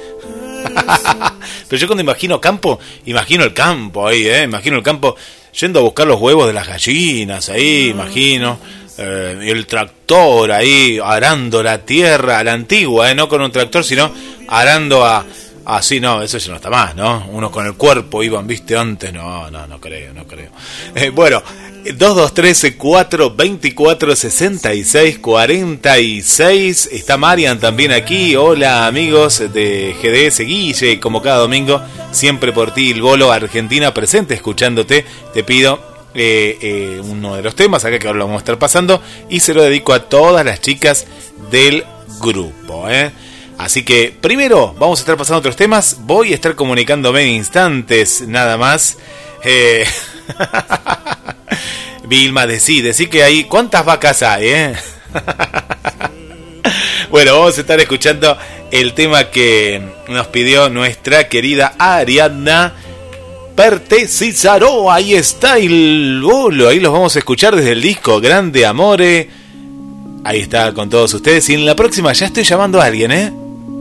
pero 1.69 1.79
yo 1.79 1.87
cuando 1.87 2.01
imagino 2.01 2.41
campo, 2.41 2.79
imagino 3.05 3.43
el 3.45 3.53
campo 3.53 4.07
ahí, 4.07 4.27
¿eh? 4.27 4.43
Imagino 4.43 4.77
el 4.77 4.83
campo 4.83 5.15
yendo 5.53 5.79
a 5.79 5.83
buscar 5.83 6.07
los 6.07 6.19
huevos 6.19 6.47
de 6.47 6.53
las 6.53 6.67
gallinas 6.67 7.49
ahí, 7.49 7.89
imagino. 7.89 8.59
Eh, 8.97 9.37
el 9.43 9.65
tractor 9.65 10.51
ahí 10.51 10.99
arando 11.01 11.63
la 11.63 11.77
tierra 11.77 12.39
a 12.39 12.43
la 12.43 12.51
antigua, 12.51 13.09
eh, 13.09 13.15
no 13.15 13.29
con 13.29 13.41
un 13.41 13.51
tractor, 13.51 13.83
sino 13.83 14.11
arando 14.47 15.05
a... 15.05 15.25
Así 15.65 15.99
no, 15.99 16.21
eso 16.23 16.39
ya 16.39 16.49
no 16.49 16.55
está 16.55 16.69
más, 16.71 16.95
¿no? 16.95 17.27
Uno 17.29 17.51
con 17.51 17.65
el 17.65 17.75
cuerpo 17.75 18.23
iban, 18.23 18.47
viste, 18.47 18.75
antes, 18.75 19.13
no, 19.13 19.51
no, 19.51 19.67
no 19.67 19.79
creo, 19.79 20.13
no 20.13 20.25
creo. 20.25 20.49
Eh, 20.95 21.11
bueno, 21.11 21.43
2213 21.83 22.75
424 22.77 24.15
66 24.15 25.19
46. 25.19 26.89
Está 26.91 27.17
Marian 27.17 27.59
también 27.59 27.91
aquí. 27.91 28.35
Hola 28.35 28.85
amigos 28.85 29.39
de 29.53 29.95
GDS 30.01 30.39
Guille, 30.39 30.99
como 30.99 31.21
cada 31.21 31.37
domingo, 31.37 31.81
siempre 32.11 32.51
por 32.51 32.73
ti, 32.73 32.91
el 32.91 33.01
bolo 33.01 33.31
Argentina 33.31 33.93
presente, 33.93 34.33
escuchándote. 34.33 35.05
Te 35.33 35.43
pido 35.43 35.79
eh, 36.13 36.57
eh, 36.61 37.01
uno 37.03 37.35
de 37.35 37.43
los 37.43 37.55
temas, 37.55 37.85
acá 37.85 37.97
que 37.97 38.07
ahora 38.07 38.19
lo 38.19 38.25
vamos 38.25 38.39
a 38.39 38.43
estar 38.43 38.59
pasando, 38.59 39.01
y 39.29 39.39
se 39.39 39.53
lo 39.53 39.63
dedico 39.63 39.93
a 39.93 40.09
todas 40.09 40.45
las 40.45 40.61
chicas 40.61 41.07
del 41.49 41.85
grupo. 42.19 42.89
¿eh? 42.89 43.11
Así 43.57 43.83
que 43.83 44.13
primero 44.19 44.75
vamos 44.77 44.99
a 44.99 45.01
estar 45.01 45.17
pasando 45.17 45.39
otros 45.39 45.55
temas. 45.55 45.97
Voy 46.01 46.31
a 46.31 46.35
estar 46.35 46.55
comunicándome 46.55 47.23
en 47.23 47.35
instantes, 47.35 48.21
nada 48.27 48.57
más. 48.57 48.97
Eh, 49.43 49.85
Vilma, 52.03 52.47
decí, 52.47 52.81
decí 52.81 53.07
que 53.07 53.23
hay. 53.23 53.43
¿Cuántas 53.43 53.85
vacas 53.85 54.23
hay, 54.23 54.47
eh? 54.47 54.73
bueno, 57.11 57.33
vamos 57.33 57.57
a 57.57 57.61
estar 57.61 57.79
escuchando 57.79 58.37
el 58.71 58.93
tema 58.93 59.25
que 59.25 59.81
nos 60.07 60.27
pidió 60.27 60.69
nuestra 60.69 61.27
querida 61.27 61.73
Ariadna 61.77 62.73
Perte 63.55 64.07
Cícaro. 64.07 64.91
Ahí 64.91 65.13
está 65.13 65.57
el 65.57 66.21
bolo. 66.23 66.69
Ahí 66.69 66.79
los 66.79 66.93
vamos 66.93 67.15
a 67.15 67.19
escuchar 67.19 67.55
desde 67.55 67.73
el 67.73 67.81
disco 67.81 68.19
Grande 68.19 68.65
Amore. 68.65 69.29
Ahí 70.23 70.39
está 70.39 70.73
con 70.73 70.89
todos 70.89 71.13
ustedes. 71.13 71.49
Y 71.49 71.55
en 71.55 71.65
la 71.65 71.75
próxima 71.75 72.13
ya 72.13 72.27
estoy 72.27 72.43
llamando 72.43 72.81
a 72.81 72.85
alguien, 72.85 73.11
¿eh? 73.11 73.33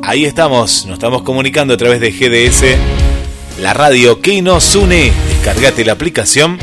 Ahí 0.02 0.24
estamos. 0.24 0.84
Nos 0.86 0.94
estamos 0.94 1.22
comunicando 1.22 1.74
a 1.74 1.76
través 1.76 2.00
de 2.00 2.10
GDS. 2.10 3.60
La 3.60 3.72
radio 3.72 4.20
que 4.20 4.42
nos 4.42 4.74
une. 4.74 5.12
Descargate 5.48 5.82
la 5.82 5.92
aplicación 5.94 6.58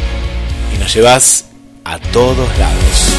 y 0.71 0.77
nos 0.77 0.93
llevas 0.93 1.45
a 1.85 1.97
todos 1.97 2.47
lados. 2.59 3.14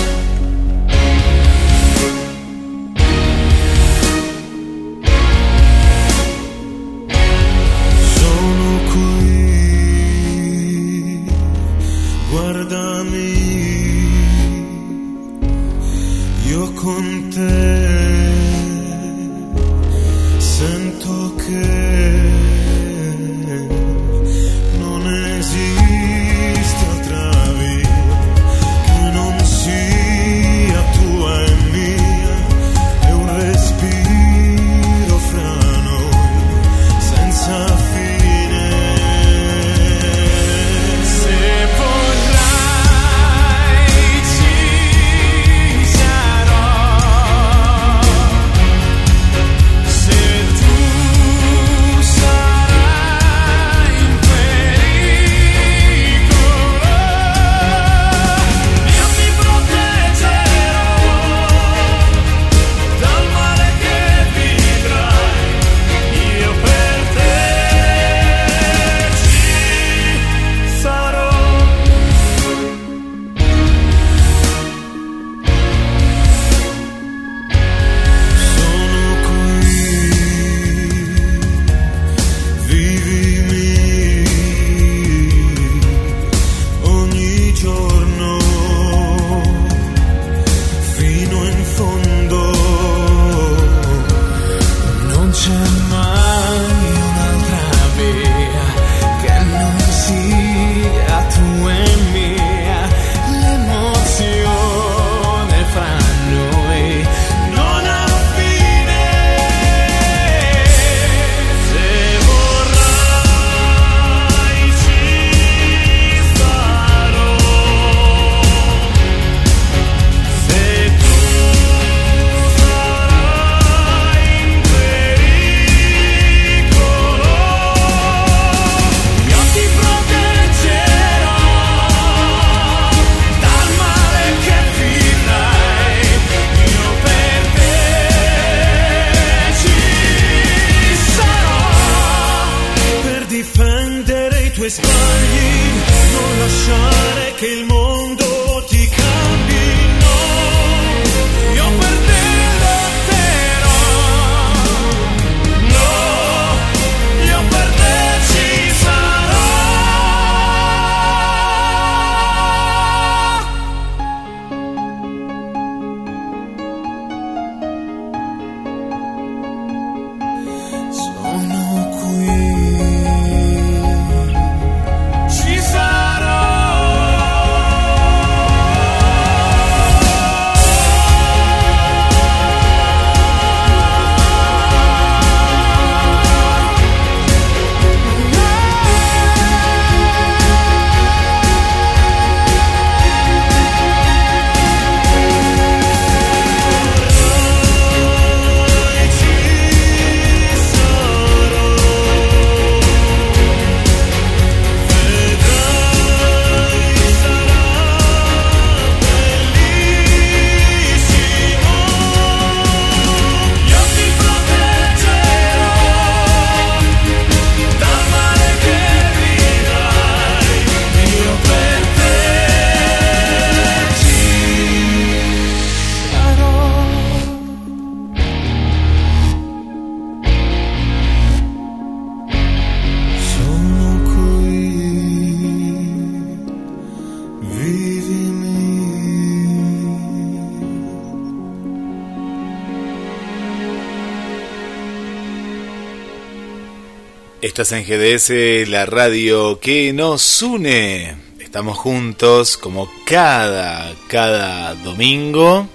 Estás 247.59 247.73
en 247.73 247.87
GDS, 247.87 248.69
la 248.69 248.85
radio 248.85 249.59
que 249.61 249.91
nos 249.95 250.43
une. 250.43 251.17
Estamos 251.41 251.79
juntos 251.79 252.59
como 252.59 252.87
cada, 253.07 253.95
cada 254.09 254.75
domingo, 254.75 255.67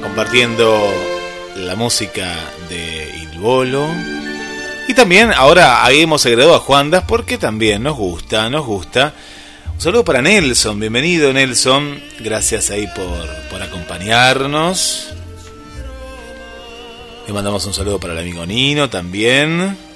compartiendo 0.00 0.80
la 1.56 1.74
música 1.74 2.36
de 2.68 3.12
Il 3.20 3.40
Bolo. 3.40 3.88
Y 4.86 4.94
también 4.94 5.32
ahora 5.32 5.82
hemos 5.90 6.24
agregado 6.24 6.54
a 6.54 6.60
Juandas 6.60 7.02
porque 7.08 7.36
también 7.36 7.82
nos 7.82 7.96
gusta, 7.96 8.48
nos 8.48 8.64
gusta. 8.64 9.14
Un 9.74 9.80
saludo 9.80 10.04
para 10.04 10.22
Nelson, 10.22 10.78
bienvenido 10.78 11.32
Nelson, 11.32 12.00
gracias 12.20 12.70
ahí 12.70 12.86
por, 12.94 13.26
por 13.50 13.60
acompañarnos. 13.60 15.08
Le 17.26 17.32
mandamos 17.32 17.66
un 17.66 17.74
saludo 17.74 17.98
para 17.98 18.12
el 18.12 18.20
amigo 18.20 18.46
Nino 18.46 18.88
también. 18.88 19.87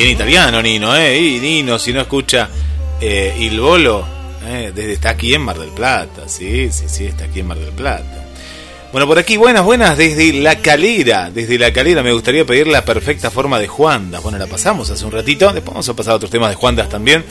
Bien 0.00 0.12
italiano, 0.12 0.62
Nino, 0.62 0.96
¿eh? 0.96 1.38
Nino, 1.42 1.78
si 1.78 1.92
no 1.92 2.00
escucha 2.00 2.48
eh, 3.02 3.36
Il 3.38 3.60
Bolo, 3.60 4.02
eh, 4.46 4.72
desde, 4.74 4.94
está 4.94 5.10
aquí 5.10 5.34
en 5.34 5.42
Mar 5.42 5.58
del 5.58 5.68
Plata, 5.68 6.26
sí, 6.26 6.72
sí, 6.72 6.86
sí, 6.88 7.04
está 7.04 7.24
aquí 7.24 7.40
en 7.40 7.46
Mar 7.48 7.58
del 7.58 7.68
Plata. 7.74 8.24
Bueno, 8.92 9.06
por 9.06 9.18
aquí, 9.18 9.36
buenas, 9.36 9.62
buenas, 9.62 9.98
desde 9.98 10.32
La 10.32 10.56
Calera. 10.56 11.30
Desde 11.30 11.58
La 11.58 11.70
Calera 11.74 12.02
me 12.02 12.14
gustaría 12.14 12.46
pedir 12.46 12.66
la 12.66 12.82
perfecta 12.82 13.30
forma 13.30 13.58
de 13.58 13.68
Juandas. 13.68 14.22
Bueno, 14.22 14.38
la 14.38 14.46
pasamos 14.46 14.88
hace 14.88 15.04
un 15.04 15.12
ratito, 15.12 15.52
después 15.52 15.74
vamos 15.74 15.88
a 15.90 15.92
pasar 15.92 16.14
a 16.14 16.16
otros 16.16 16.30
temas 16.30 16.48
de 16.48 16.56
Juandas 16.56 16.88
también. 16.88 17.22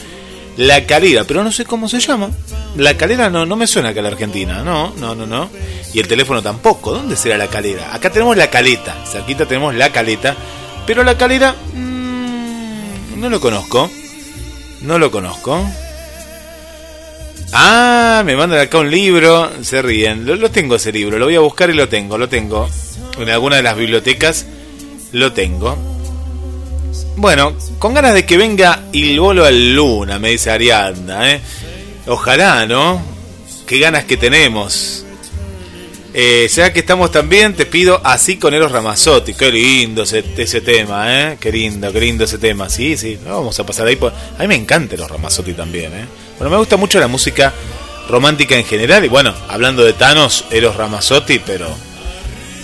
La 0.56 0.86
Calera, 0.86 1.24
pero 1.24 1.42
no 1.42 1.50
sé 1.50 1.64
cómo 1.64 1.88
se 1.88 1.98
llama. 1.98 2.30
La 2.76 2.96
Calera 2.96 3.28
no, 3.28 3.44
no 3.46 3.56
me 3.56 3.66
suena 3.66 3.88
acá 3.88 3.98
a 3.98 4.04
la 4.04 4.10
Argentina, 4.10 4.62
no, 4.62 4.94
no, 4.96 5.16
no, 5.16 5.26
no. 5.26 5.50
Y 5.92 5.98
el 5.98 6.06
teléfono 6.06 6.40
tampoco. 6.40 6.92
¿Dónde 6.92 7.16
será 7.16 7.36
La 7.36 7.48
Calera? 7.48 7.92
Acá 7.92 8.10
tenemos 8.12 8.36
La 8.36 8.48
Caleta, 8.48 8.94
cerquita 9.10 9.44
tenemos 9.44 9.74
La 9.74 9.90
Caleta, 9.90 10.36
pero 10.86 11.02
La 11.02 11.18
Calera 11.18 11.56
mmm, 11.74 11.89
no 13.20 13.28
lo 13.28 13.40
conozco. 13.40 13.90
No 14.82 14.98
lo 14.98 15.10
conozco. 15.10 15.62
Ah, 17.52 18.22
me 18.24 18.34
mandan 18.34 18.60
acá 18.60 18.78
un 18.78 18.90
libro, 18.90 19.50
se 19.62 19.82
ríen. 19.82 20.24
Lo, 20.24 20.50
tengo 20.50 20.76
ese 20.76 20.90
libro, 20.90 21.18
lo 21.18 21.26
voy 21.26 21.36
a 21.36 21.40
buscar 21.40 21.68
y 21.70 21.74
lo 21.74 21.88
tengo, 21.88 22.16
lo 22.16 22.28
tengo. 22.28 22.68
En 23.18 23.28
alguna 23.28 23.56
de 23.56 23.62
las 23.62 23.76
bibliotecas 23.76 24.46
lo 25.12 25.32
tengo. 25.32 25.76
Bueno, 27.16 27.52
con 27.78 27.92
ganas 27.92 28.14
de 28.14 28.24
que 28.24 28.38
venga 28.38 28.84
Il 28.92 29.20
Bolo 29.20 29.44
al 29.44 29.74
Luna, 29.74 30.18
me 30.18 30.30
dice 30.30 30.50
Arianda, 30.50 31.30
¿eh? 31.30 31.40
Ojalá, 32.06 32.66
¿no? 32.66 33.02
Qué 33.66 33.78
ganas 33.78 34.04
que 34.04 34.16
tenemos. 34.16 35.04
Eh, 36.12 36.48
ya 36.52 36.72
que 36.72 36.80
estamos 36.80 37.12
también, 37.12 37.54
te 37.54 37.66
pido 37.66 38.00
así 38.04 38.36
con 38.36 38.52
Eros 38.52 38.72
Ramazzotti. 38.72 39.34
Qué 39.34 39.52
lindo 39.52 40.02
ese, 40.02 40.24
ese, 40.36 40.60
tema, 40.60 41.04
¿eh? 41.06 41.38
Qué 41.40 41.52
lindo, 41.52 41.92
qué 41.92 42.00
lindo 42.00 42.24
ese 42.24 42.38
tema. 42.38 42.68
Sí, 42.68 42.96
sí, 42.96 43.18
vamos 43.24 43.58
a 43.60 43.64
pasar 43.64 43.86
ahí. 43.86 43.96
Por... 43.96 44.12
A 44.12 44.40
mí 44.40 44.48
me 44.48 44.56
encanta 44.56 44.94
Eros 44.96 45.10
Ramazzotti 45.10 45.52
también, 45.52 45.92
¿eh? 45.92 46.06
Bueno, 46.38 46.50
me 46.50 46.56
gusta 46.56 46.76
mucho 46.76 46.98
la 46.98 47.06
música 47.06 47.52
romántica 48.08 48.56
en 48.56 48.64
general. 48.64 49.04
Y 49.04 49.08
bueno, 49.08 49.32
hablando 49.48 49.84
de 49.84 49.92
Thanos, 49.92 50.46
Eros 50.50 50.74
Ramazzotti, 50.76 51.38
pero 51.38 51.68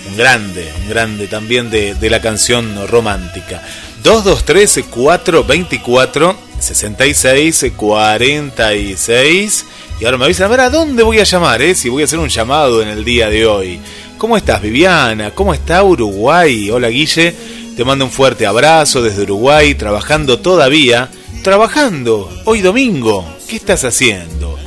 un 0.09 0.16
grande, 0.16 0.72
un 0.82 0.88
grande 0.88 1.28
también 1.28 1.70
de, 1.70 1.94
de 1.94 2.11
la 2.11 2.20
canción 2.20 2.88
romántica. 2.88 3.62
223 4.03 4.86
424 4.90 6.45
66 6.59 7.72
46 7.76 9.66
y 9.98 10.04
ahora 10.04 10.18
me 10.18 10.24
avisan 10.26 10.46
a 10.46 10.48
ver 10.48 10.61
a 10.61 10.70
dónde 10.70 11.02
voy 11.02 11.18
a 11.20 11.24
llamar, 11.24 11.62
eh? 11.62 11.74
si 11.74 11.88
voy 11.88 12.02
a 12.02 12.04
hacer 12.04 12.18
un 12.18 12.28
llamado 12.28 12.82
en 12.82 12.88
el 12.88 13.04
día 13.04 13.30
de 13.30 13.46
hoy. 13.46 13.80
¿Cómo 14.18 14.36
estás, 14.36 14.61
Viviana? 14.61 15.30
¿Cómo 15.30 15.54
está 15.54 15.82
Uruguay? 15.82 16.70
Hola, 16.70 16.88
Guille. 16.88 17.34
Te 17.76 17.84
mando 17.84 18.04
un 18.04 18.11
fuerte 18.11 18.46
abrazo 18.46 19.02
desde 19.02 19.22
Uruguay, 19.22 19.74
trabajando 19.74 20.38
todavía. 20.38 21.11
Trabajando, 21.42 22.30
hoy 22.44 22.61
domingo. 22.61 23.26
¿Qué 23.48 23.57
estás 23.57 23.84
haciendo? 23.84 24.59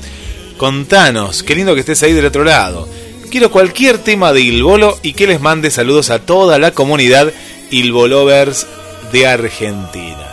Contanos, 0.57 1.43
qué 1.43 1.55
lindo 1.55 1.73
que 1.73 1.81
estés 1.81 2.01
ahí 2.03 2.13
del 2.13 2.25
otro 2.25 2.43
lado. 2.43 2.87
Quiero 3.29 3.51
cualquier 3.51 3.99
tema 3.99 4.33
de 4.33 4.41
Ilbolo 4.41 4.97
y 5.03 5.13
que 5.13 5.27
les 5.27 5.41
mande 5.41 5.69
saludos 5.71 6.09
a 6.09 6.19
toda 6.19 6.57
la 6.57 6.71
comunidad 6.71 7.31
Ilbolovers 7.69 8.65
de 9.11 9.27
Argentina. 9.27 10.28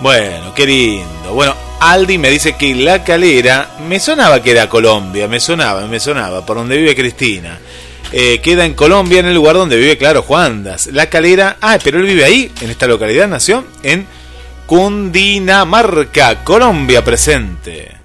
Bueno, 0.00 0.52
qué 0.54 0.66
lindo. 0.66 1.32
Bueno, 1.32 1.54
Aldi 1.80 2.18
me 2.18 2.30
dice 2.30 2.56
que 2.56 2.74
La 2.74 3.02
Calera, 3.02 3.76
me 3.88 3.98
sonaba 3.98 4.42
que 4.42 4.50
era 4.50 4.68
Colombia, 4.68 5.26
me 5.26 5.40
sonaba, 5.40 5.86
me 5.86 5.98
sonaba, 5.98 6.44
por 6.44 6.58
donde 6.58 6.76
vive 6.76 6.94
Cristina. 6.94 7.58
Eh, 8.12 8.40
queda 8.40 8.66
en 8.66 8.74
Colombia, 8.74 9.20
en 9.20 9.26
el 9.26 9.34
lugar 9.34 9.56
donde 9.56 9.76
vive, 9.76 9.96
claro, 9.96 10.22
Juandas. 10.22 10.88
La 10.88 11.08
Calera, 11.08 11.56
ah, 11.60 11.78
pero 11.82 11.98
él 11.98 12.04
vive 12.04 12.24
ahí, 12.24 12.52
en 12.60 12.70
esta 12.70 12.86
localidad, 12.86 13.26
nació 13.26 13.64
en 13.82 14.06
Cundinamarca, 14.66 16.44
Colombia 16.44 17.02
presente. 17.02 17.96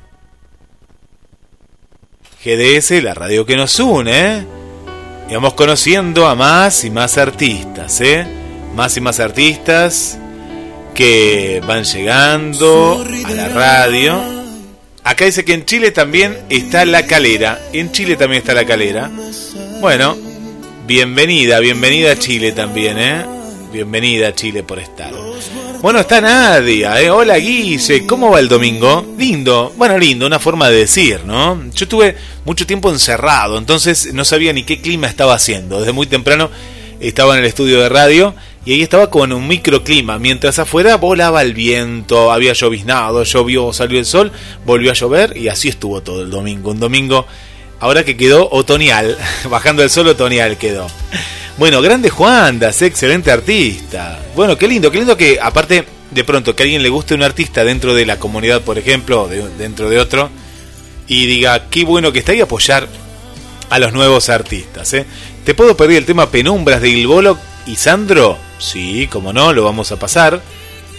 GDS, 2.44 3.04
la 3.04 3.14
radio 3.14 3.46
que 3.46 3.58
nos 3.58 3.78
une, 3.80 4.38
¿eh? 4.38 4.46
Y 5.30 5.34
vamos 5.34 5.54
conociendo 5.54 6.28
a 6.28 6.36
más 6.36 6.84
y 6.86 6.90
más 6.90 7.18
artistas, 7.18 8.00
¿eh? 8.02 8.26
Más 8.76 8.96
y 8.98 9.02
más 9.02 9.20
artistas 9.20 10.21
que 10.94 11.62
van 11.66 11.84
llegando 11.84 13.06
a 13.26 13.32
la 13.32 13.48
radio. 13.50 14.22
Acá 15.04 15.26
dice 15.26 15.44
que 15.46 15.54
en 15.54 15.66
Chile 15.66 15.92
también 15.92 16.38
está 16.50 16.86
la 16.86 17.06
calera. 17.06 17.60
En 17.74 17.92
Chile 17.92 18.16
también 18.16 18.42
está 18.42 18.54
la 18.54 18.66
calera. 18.66 19.10
Bueno, 19.80 20.18
bienvenida, 20.86 21.60
bienvenida 21.60 22.12
a 22.12 22.20
Chile 22.20 22.52
también, 22.52 22.98
¿eh? 23.00 23.26
Bienvenida 23.72 24.30
a 24.30 24.36
Chile 24.36 24.64
por 24.64 24.80
estar. 24.80 25.14
Bueno, 25.82 26.00
está 26.00 26.22
Nadia, 26.22 27.02
¿eh? 27.02 27.10
Hola 27.10 27.38
Guille, 27.38 28.06
¿cómo 28.06 28.30
va 28.30 28.40
el 28.40 28.48
domingo? 28.48 29.16
Lindo, 29.18 29.74
bueno, 29.78 29.98
lindo, 29.98 30.28
una 30.28 30.38
forma 30.38 30.70
de 30.70 30.78
decir, 30.78 31.22
¿no? 31.26 31.60
Yo 31.74 31.86
estuve 31.86 32.16
mucho 32.46 32.68
tiempo 32.68 32.92
encerrado, 32.92 33.58
entonces 33.58 34.14
no 34.14 34.24
sabía 34.24 34.54
ni 34.54 34.64
qué 34.64 34.80
clima 34.82 35.08
estaba 35.08 35.34
haciendo. 35.34 35.80
Desde 35.80 35.94
muy 35.94 36.06
temprano 36.06 36.52
estaba 37.00 37.34
en 37.34 37.40
el 37.40 37.48
estudio 37.48 37.82
de 37.82 37.90
radio 37.90 38.36
y 38.64 38.74
ahí 38.74 38.82
estaba 38.84 39.10
con 39.10 39.34
un 39.34 39.48
microclima, 39.48 40.20
mientras 40.20 40.60
afuera 40.60 40.98
volaba 40.98 41.42
el 41.42 41.54
viento, 41.54 42.32
había 42.32 42.54
lloviznado, 42.54 43.24
llovió, 43.24 43.74
salió 43.74 43.98
el 43.98 44.06
sol, 44.06 44.32
volvió 44.66 44.92
a 44.92 44.94
llover 44.94 45.36
y 45.36 45.48
así 45.48 45.70
estuvo 45.70 46.02
todo 46.02 46.22
el 46.22 46.30
domingo. 46.30 46.70
Un 46.70 46.80
domingo, 46.80 47.26
ahora 47.80 48.04
que 48.04 48.16
quedó 48.16 48.50
otoñal, 48.52 49.18
bajando 49.50 49.82
el 49.82 49.90
sol 49.90 50.08
otoñal 50.08 50.58
quedó. 50.58 50.88
Bueno, 51.58 51.82
grande 51.82 52.12
Juandas, 52.12 52.82
excelente 52.84 53.32
artista. 53.32 54.20
Bueno, 54.36 54.56
qué 54.58 54.68
lindo, 54.68 54.92
qué 54.92 55.00
lindo 55.00 55.18
que 55.18 55.40
aparte 55.42 55.84
de 56.12 56.24
pronto 56.24 56.56
que 56.56 56.62
a 56.62 56.66
alguien 56.66 56.84
le 56.84 56.90
guste 56.90 57.16
un 57.16 57.24
artista 57.24 57.64
dentro 57.64 57.96
de 57.96 58.06
la 58.06 58.20
comunidad, 58.20 58.62
por 58.62 58.78
ejemplo, 58.78 59.28
dentro 59.58 59.90
de 59.90 60.00
otro, 60.00 60.30
y 61.08 61.26
diga, 61.26 61.68
qué 61.70 61.84
bueno 61.84 62.12
que 62.12 62.20
está 62.20 62.32
ahí 62.34 62.42
apoyar 62.42 62.88
a 63.72 63.80
los 63.80 63.92
nuevos 63.92 64.30
artistas. 64.30 64.94
¿eh? 64.94 65.06
¿Te 65.46 65.56
puedo 65.56 65.76
pedir 65.76 65.98
el 65.98 66.06
tema 66.06 66.30
Penumbras 66.30 66.82
de 66.82 66.90
Ilbolo 66.90 67.40
y 67.66 67.76
Sandro? 67.76 68.51
Sí, 68.62 69.08
como 69.08 69.34
no, 69.34 69.52
lo 69.54 69.64
vamos 69.64 69.92
a 69.92 69.98
pasar. 69.98 70.44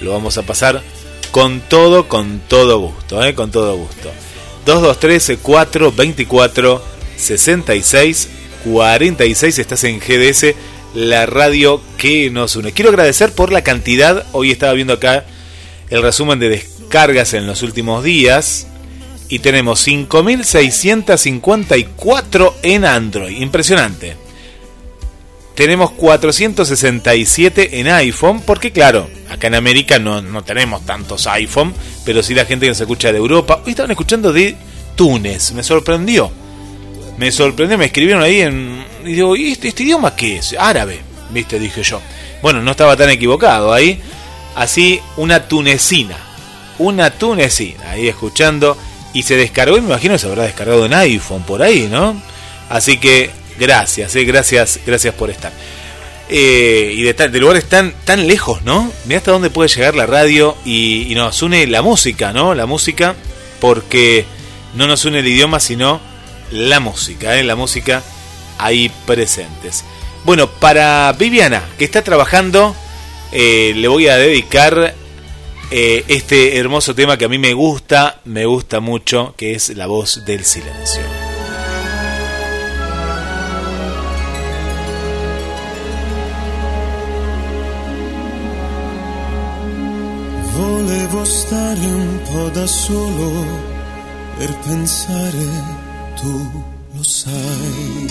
Lo 0.00 0.10
vamos 0.12 0.36
a 0.36 0.42
pasar 0.42 0.82
con 1.30 1.60
todo, 1.60 2.08
con 2.08 2.40
todo 2.48 2.80
gusto, 2.80 3.24
¿eh? 3.24 3.34
con 3.34 3.52
todo 3.52 3.76
gusto. 3.76 4.10
223 4.66 5.38
424 5.40 6.82
66 7.16 8.28
46 8.64 9.58
estás 9.58 9.84
en 9.84 10.00
GDS, 10.00 10.56
la 10.94 11.26
radio 11.26 11.80
que 11.96 12.28
nos 12.30 12.56
une. 12.56 12.72
Quiero 12.72 12.90
agradecer 12.90 13.32
por 13.32 13.52
la 13.52 13.62
cantidad, 13.62 14.26
hoy 14.32 14.50
estaba 14.50 14.72
viendo 14.72 14.94
acá 14.94 15.24
el 15.88 16.02
resumen 16.02 16.40
de 16.40 16.48
descargas 16.48 17.32
en 17.34 17.46
los 17.46 17.62
últimos 17.62 18.02
días 18.02 18.66
y 19.28 19.38
tenemos 19.38 19.78
5654 19.80 22.56
en 22.62 22.84
Android, 22.84 23.40
impresionante 23.40 24.16
tenemos 25.54 25.90
467 25.92 27.80
en 27.80 27.88
iPhone, 27.88 28.40
porque 28.40 28.72
claro, 28.72 29.08
acá 29.28 29.48
en 29.48 29.54
América 29.54 29.98
no, 29.98 30.22
no 30.22 30.42
tenemos 30.42 30.84
tantos 30.86 31.26
iPhone, 31.26 31.74
pero 32.04 32.22
sí 32.22 32.34
la 32.34 32.44
gente 32.44 32.66
que 32.66 32.70
nos 32.70 32.80
escucha 32.80 33.12
de 33.12 33.18
Europa. 33.18 33.60
Hoy 33.64 33.70
estaban 33.70 33.90
escuchando 33.90 34.32
de 34.32 34.56
Túnez, 34.96 35.52
me 35.52 35.62
sorprendió. 35.62 36.30
Me 37.18 37.30
sorprendió, 37.30 37.76
me 37.76 37.86
escribieron 37.86 38.22
ahí 38.22 38.40
en... 38.40 38.84
Y 39.04 39.12
digo, 39.12 39.36
¿y 39.36 39.52
este, 39.52 39.68
este 39.68 39.82
idioma 39.82 40.16
qué 40.16 40.38
es? 40.38 40.56
Árabe, 40.58 41.00
viste, 41.30 41.58
dije 41.58 41.82
yo. 41.82 42.00
Bueno, 42.40 42.62
no 42.62 42.70
estaba 42.70 42.96
tan 42.96 43.10
equivocado 43.10 43.72
ahí. 43.72 44.00
Así, 44.54 45.00
una 45.16 45.46
tunecina. 45.46 46.16
Una 46.78 47.10
tunecina, 47.10 47.90
ahí 47.90 48.08
escuchando. 48.08 48.76
Y 49.12 49.22
se 49.22 49.36
descargó, 49.36 49.76
y 49.76 49.82
me 49.82 49.88
imagino 49.88 50.14
que 50.14 50.18
se 50.18 50.26
habrá 50.26 50.44
descargado 50.44 50.86
en 50.86 50.94
iPhone 50.94 51.42
por 51.42 51.62
ahí, 51.62 51.86
¿no? 51.90 52.20
Así 52.70 52.96
que 52.96 53.30
Gracias, 53.58 54.14
eh, 54.16 54.24
gracias, 54.24 54.80
gracias 54.86 55.14
por 55.14 55.30
estar. 55.30 55.52
Eh, 56.28 56.94
y 56.96 57.02
de, 57.02 57.12
de, 57.12 57.38
lugares 57.38 57.66
tan, 57.66 57.92
tan 58.04 58.26
lejos, 58.26 58.62
¿no? 58.62 58.90
Mira 59.04 59.18
hasta 59.18 59.32
dónde 59.32 59.50
puede 59.50 59.68
llegar 59.68 59.94
la 59.94 60.06
radio 60.06 60.56
y, 60.64 61.12
nos 61.14 61.42
une 61.42 61.66
la 61.66 61.82
música, 61.82 62.32
¿no? 62.32 62.54
La 62.54 62.66
música, 62.66 63.14
porque 63.60 64.24
no 64.74 64.86
nos 64.86 65.04
une 65.04 65.18
el 65.18 65.28
idioma, 65.28 65.60
sino 65.60 66.00
la 66.50 66.80
música, 66.80 67.38
¿eh? 67.38 67.44
La 67.44 67.56
música 67.56 68.02
ahí 68.58 68.90
presentes. 69.06 69.84
Bueno, 70.24 70.48
para 70.48 71.12
Viviana, 71.18 71.62
que 71.78 71.84
está 71.84 72.02
trabajando, 72.02 72.74
eh, 73.32 73.72
le 73.76 73.88
voy 73.88 74.08
a 74.08 74.16
dedicar 74.16 74.94
este 75.74 76.58
hermoso 76.58 76.94
tema 76.94 77.16
que 77.16 77.24
a 77.24 77.28
mí 77.28 77.38
me 77.38 77.54
gusta, 77.54 78.20
me 78.26 78.44
gusta 78.44 78.80
mucho, 78.80 79.34
que 79.38 79.54
es 79.54 79.70
La 79.70 79.86
voz 79.86 80.22
del 80.26 80.44
silencio. 80.44 81.21
Volevo 90.62 91.24
stare 91.24 91.84
un 91.86 92.20
po' 92.22 92.48
da 92.50 92.66
solo 92.68 93.30
per 94.38 94.56
pensare, 94.64 95.46
tu 96.14 96.34
lo 96.92 97.02
sai. 97.02 98.06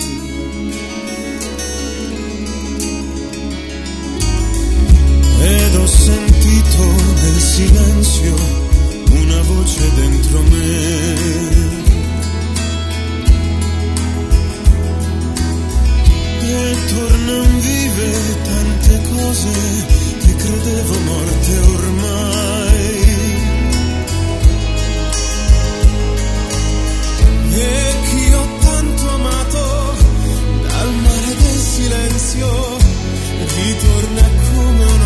Ed 5.40 5.74
ho 5.76 5.86
sentito 5.86 6.82
nel 7.22 7.40
silenzio 7.40 8.34
una 9.12 9.40
voce 9.50 9.94
dentro 9.94 10.42
me. 10.42 11.14
E 16.42 16.76
tornano 16.92 17.60
vive 17.60 18.12
tante 18.44 19.00
cose 19.08 20.11
credevo 20.42 20.98
morte 21.00 21.58
ormai. 21.58 23.00
E 27.54 27.94
chi 28.08 28.32
ho 28.32 28.46
tanto 28.60 29.08
amato 29.08 29.94
dal 30.66 30.94
mare 30.94 31.36
del 31.42 31.60
silenzio 31.74 32.50
ritorna 33.54 34.28
come 34.52 34.84
un 34.84 35.01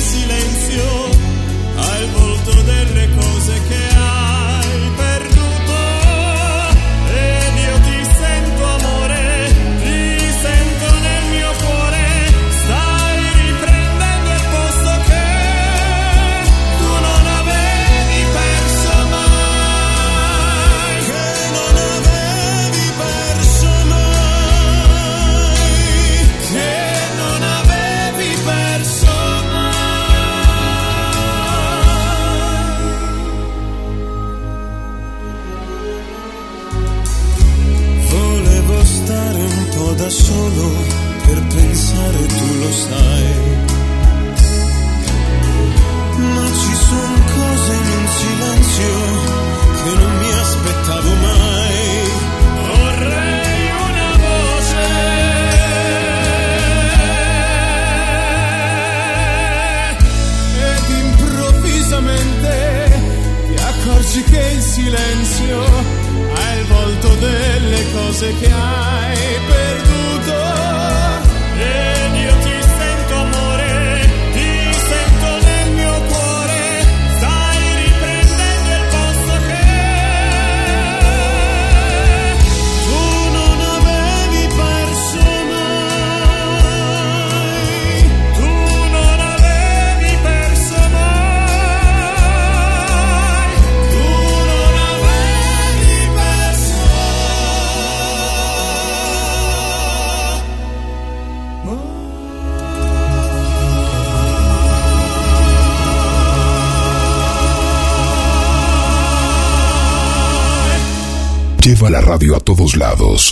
silencio. 0.00 1.07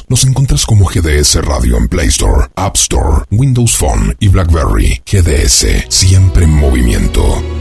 Nos 0.08 0.24
encuentras 0.24 0.64
como 0.64 0.86
GDS 0.86 1.44
Radio 1.44 1.76
en 1.76 1.88
Play 1.88 2.06
Store, 2.08 2.46
App 2.54 2.76
Store, 2.76 3.24
Windows 3.32 3.76
Phone 3.76 4.14
y 4.20 4.28
BlackBerry. 4.28 5.02
GDS, 5.04 5.86
siempre 5.88 6.44
en 6.44 6.52
movimiento. 6.52 7.55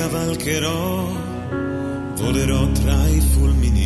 cavalcherò, 0.00 1.12
volerò 2.14 2.66
tra 2.72 3.06
i 3.08 3.20
fulmini 3.20 3.79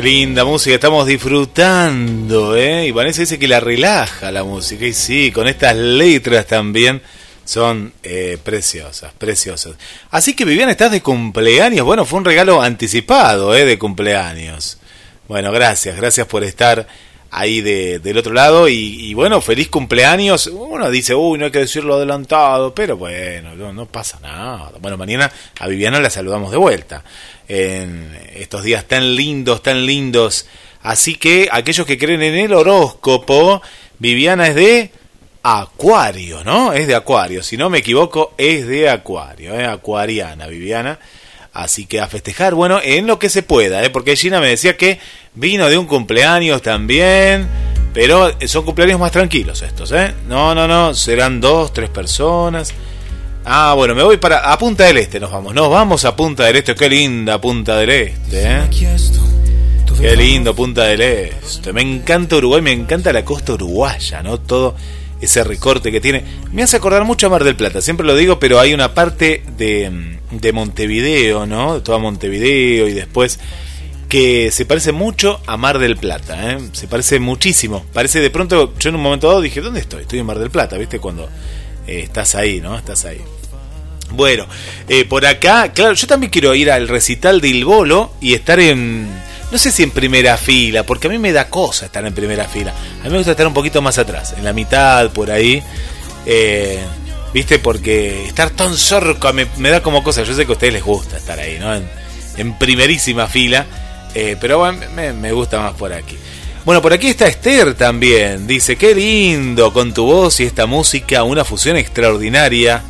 qué 0.00 0.08
linda 0.08 0.46
música 0.46 0.74
estamos 0.74 1.06
disfrutando, 1.06 2.56
¿eh? 2.56 2.86
Y 2.86 2.90
Vanessa 2.90 3.20
dice 3.20 3.38
que 3.38 3.46
la 3.46 3.60
relaja 3.60 4.30
la 4.30 4.44
música. 4.44 4.86
Y 4.86 4.94
sí, 4.94 5.30
con 5.30 5.46
estas 5.46 5.76
letras 5.76 6.46
también 6.46 7.02
son 7.44 7.92
eh, 8.02 8.38
preciosas, 8.42 9.12
preciosas. 9.12 9.74
Así 10.10 10.34
que 10.34 10.46
Viviana, 10.46 10.72
estás 10.72 10.90
de 10.90 11.02
cumpleaños. 11.02 11.84
Bueno, 11.84 12.06
fue 12.06 12.18
un 12.18 12.24
regalo 12.24 12.62
anticipado, 12.62 13.54
¿eh? 13.54 13.66
De 13.66 13.78
cumpleaños. 13.78 14.78
Bueno, 15.28 15.52
gracias, 15.52 15.96
gracias 15.96 16.26
por 16.26 16.44
estar 16.44 16.86
ahí 17.30 17.60
de, 17.60 17.98
del 17.98 18.18
otro 18.18 18.32
lado. 18.32 18.68
Y, 18.68 19.14
bueno, 19.14 19.40
feliz 19.40 19.68
cumpleaños. 19.68 20.46
Uno 20.46 20.90
dice, 20.90 21.14
uy, 21.14 21.38
no 21.38 21.46
hay 21.46 21.50
que 21.50 21.60
decirlo 21.60 21.94
adelantado, 21.94 22.74
pero 22.74 22.96
bueno, 22.96 23.54
no, 23.54 23.72
no 23.72 23.86
pasa 23.86 24.18
nada. 24.20 24.72
Bueno, 24.80 24.96
mañana 24.96 25.30
a 25.58 25.66
Viviana 25.66 26.00
la 26.00 26.10
saludamos 26.10 26.50
de 26.50 26.56
vuelta 26.56 27.04
en 27.48 28.16
estos 28.34 28.62
días 28.62 28.84
tan 28.84 29.14
lindos, 29.14 29.62
tan 29.62 29.86
lindos. 29.86 30.46
Así 30.82 31.16
que 31.16 31.48
aquellos 31.50 31.86
que 31.86 31.98
creen 31.98 32.22
en 32.22 32.36
el 32.36 32.52
horóscopo, 32.54 33.60
Viviana 33.98 34.48
es 34.48 34.54
de 34.54 34.90
Acuario, 35.42 36.44
¿no? 36.44 36.72
Es 36.72 36.86
de 36.86 36.94
Acuario, 36.94 37.42
si 37.42 37.56
no 37.56 37.70
me 37.70 37.78
equivoco, 37.78 38.34
es 38.38 38.66
de 38.66 38.88
Acuario, 38.88 39.58
¿eh? 39.58 39.66
Acuariana, 39.66 40.46
Viviana. 40.46 40.98
Así 41.52 41.86
que 41.86 42.00
a 42.00 42.06
festejar, 42.06 42.54
bueno, 42.54 42.78
en 42.82 43.06
lo 43.06 43.18
que 43.18 43.28
se 43.28 43.42
pueda, 43.42 43.82
¿eh? 43.84 43.90
porque 43.90 44.14
Gina 44.14 44.40
me 44.40 44.48
decía 44.48 44.76
que 44.76 45.00
vino 45.34 45.68
de 45.68 45.78
un 45.78 45.86
cumpleaños 45.86 46.62
también, 46.62 47.48
pero 47.92 48.30
son 48.46 48.64
cumpleaños 48.64 49.00
más 49.00 49.10
tranquilos 49.10 49.62
estos, 49.62 49.90
¿eh? 49.90 50.14
No, 50.28 50.54
no, 50.54 50.68
no, 50.68 50.94
serán 50.94 51.40
dos, 51.40 51.72
tres 51.72 51.90
personas. 51.90 52.72
Ah, 53.44 53.74
bueno, 53.76 53.94
me 53.94 54.02
voy 54.02 54.18
para 54.18 54.52
a 54.52 54.58
Punta 54.58 54.84
del 54.84 54.98
Este, 54.98 55.18
nos 55.18 55.32
vamos. 55.32 55.54
Nos 55.54 55.70
vamos 55.70 56.04
a 56.04 56.14
Punta 56.14 56.44
del 56.44 56.56
Este. 56.56 56.74
Qué 56.74 56.88
linda 56.88 57.40
Punta 57.40 57.76
del 57.76 57.90
Este, 57.90 58.42
¿eh? 58.44 58.60
Qué 59.98 60.16
lindo 60.16 60.54
Punta 60.54 60.84
del 60.84 61.00
Este. 61.00 61.72
Me 61.72 61.80
encanta 61.80 62.36
Uruguay, 62.36 62.60
me 62.60 62.72
encanta 62.72 63.12
la 63.12 63.24
costa 63.24 63.54
uruguaya, 63.54 64.22
¿no? 64.22 64.38
Todo 64.38 64.76
ese 65.20 65.44
recorte 65.44 65.92
que 65.92 66.00
tiene. 66.00 66.24
Me 66.52 66.62
hace 66.62 66.76
acordar 66.76 67.04
mucho 67.04 67.26
a 67.26 67.30
Mar 67.30 67.44
del 67.44 67.56
Plata, 67.56 67.80
siempre 67.80 68.06
lo 68.06 68.14
digo, 68.16 68.38
pero 68.38 68.60
hay 68.60 68.74
una 68.74 68.94
parte 68.94 69.42
de, 69.56 70.18
de 70.30 70.52
Montevideo, 70.52 71.46
¿no? 71.46 71.74
De 71.74 71.80
toda 71.80 71.98
Montevideo 71.98 72.88
y 72.88 72.92
después 72.92 73.38
que 74.08 74.50
se 74.50 74.66
parece 74.66 74.90
mucho 74.90 75.40
a 75.46 75.56
Mar 75.56 75.78
del 75.78 75.96
Plata, 75.96 76.52
¿eh? 76.52 76.58
Se 76.72 76.88
parece 76.88 77.20
muchísimo. 77.20 77.86
Parece 77.92 78.20
de 78.20 78.30
pronto, 78.30 78.74
yo 78.78 78.88
en 78.88 78.96
un 78.96 79.02
momento 79.02 79.28
dado 79.28 79.40
dije, 79.40 79.60
¿dónde 79.60 79.80
estoy? 79.80 80.02
Estoy 80.02 80.18
en 80.18 80.26
Mar 80.26 80.38
del 80.38 80.50
Plata, 80.50 80.76
¿viste? 80.76 80.98
Cuando 80.98 81.28
eh, 81.86 82.00
estás 82.00 82.34
ahí, 82.34 82.60
¿no? 82.60 82.76
Estás 82.76 83.04
ahí. 83.04 83.20
Bueno, 84.10 84.46
eh, 84.88 85.04
por 85.04 85.24
acá, 85.24 85.72
claro, 85.72 85.94
yo 85.94 86.06
también 86.08 86.30
quiero 86.30 86.54
ir 86.56 86.70
al 86.70 86.88
recital 86.88 87.40
de 87.40 87.48
Il 87.48 87.64
Bolo 87.64 88.12
y 88.20 88.34
estar 88.34 88.58
en, 88.58 89.08
no 89.50 89.58
sé 89.58 89.72
si 89.72 89.82
en 89.82 89.90
primera 89.90 90.36
fila, 90.36 90.84
porque 90.84 91.08
a 91.08 91.10
mí 91.10 91.18
me 91.18 91.32
da 91.32 91.48
cosa 91.48 91.86
estar 91.86 92.04
en 92.06 92.14
primera 92.14 92.46
fila. 92.46 92.72
A 93.00 93.04
mí 93.04 93.10
me 93.10 93.16
gusta 93.18 93.32
estar 93.32 93.46
un 93.46 93.54
poquito 93.54 93.82
más 93.82 93.98
atrás, 93.98 94.34
en 94.36 94.44
la 94.44 94.52
mitad, 94.52 95.10
por 95.10 95.30
ahí. 95.30 95.62
Eh, 96.26 96.78
¿Viste? 97.32 97.58
Porque 97.58 98.26
estar 98.26 98.50
tan 98.50 98.76
cerca 98.76 99.32
me, 99.32 99.46
da 99.70 99.82
como 99.82 100.02
cosa. 100.02 100.22
Yo 100.22 100.34
sé 100.34 100.44
que 100.44 100.52
a 100.52 100.54
ustedes 100.54 100.72
les 100.72 100.84
gusta 100.84 101.16
estar 101.16 101.38
ahí, 101.38 101.58
¿no? 101.58 101.74
En, 101.74 102.58
primerísima 102.58 103.26
fila. 103.26 103.66
pero 104.40 104.58
bueno, 104.58 104.80
me, 104.94 105.12
me 105.12 105.32
gusta 105.32 105.60
más 105.60 105.74
por 105.74 105.92
aquí. 105.92 106.16
Bueno, 106.64 106.82
por 106.82 106.92
aquí 106.92 107.08
está 107.08 107.26
Esther 107.26 107.74
también. 107.74 108.46
Dice, 108.46 108.76
qué 108.76 108.94
lindo 108.94 109.72
con 109.72 109.94
tu 109.94 110.04
voz 110.04 110.40
y 110.40 110.44
esta 110.44 110.66
música, 110.66 111.22
una 111.22 111.44
fusión 111.44 111.76
extraordinaria. 111.76 112.82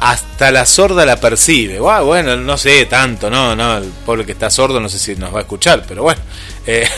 Hasta 0.00 0.50
la 0.50 0.64
sorda 0.64 1.04
la 1.04 1.20
percibe. 1.20 1.78
bueno, 1.78 2.36
no 2.36 2.56
sé 2.56 2.86
tanto, 2.86 3.28
no, 3.28 3.54
no, 3.54 3.78
el 3.78 3.84
pobre 4.06 4.24
que 4.24 4.32
está 4.32 4.50
sordo 4.50 4.80
no 4.80 4.88
sé 4.88 4.98
si 4.98 5.14
nos 5.14 5.34
va 5.34 5.40
a 5.40 5.42
escuchar, 5.42 5.84
pero 5.86 6.02
bueno. 6.02 6.20
Eh, 6.66 6.88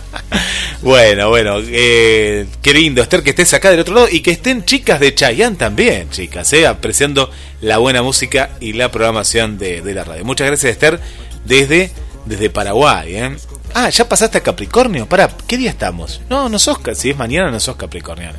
bueno, 0.82 1.28
bueno, 1.28 1.58
eh, 1.62 2.46
qué 2.62 2.72
lindo 2.72 3.02
Esther 3.02 3.22
que 3.22 3.30
estés 3.30 3.52
acá 3.52 3.70
del 3.70 3.80
otro 3.80 3.94
lado 3.94 4.08
y 4.10 4.20
que 4.20 4.30
estén 4.30 4.64
chicas 4.64 4.98
de 4.98 5.14
Chayanne 5.14 5.56
también, 5.56 6.08
chicas, 6.10 6.50
eh, 6.54 6.66
apreciando 6.66 7.30
la 7.60 7.78
buena 7.78 8.02
música 8.02 8.50
y 8.60 8.72
la 8.72 8.90
programación 8.90 9.58
de, 9.58 9.82
de 9.82 9.94
la 9.94 10.04
radio. 10.04 10.24
Muchas 10.24 10.46
gracias 10.46 10.72
Esther 10.72 11.00
desde, 11.44 11.90
desde 12.24 12.50
Paraguay. 12.50 13.16
¿eh? 13.16 13.36
Ah, 13.74 13.90
ya 13.90 14.08
pasaste 14.08 14.38
a 14.38 14.42
Capricornio. 14.42 15.06
Para, 15.06 15.28
¿qué 15.46 15.56
día 15.56 15.70
estamos? 15.70 16.20
No, 16.28 16.48
no 16.48 16.58
sos, 16.58 16.78
si 16.94 17.10
es 17.10 17.16
mañana 17.16 17.50
no 17.50 17.60
sos 17.60 17.76
capricorniana. 17.76 18.38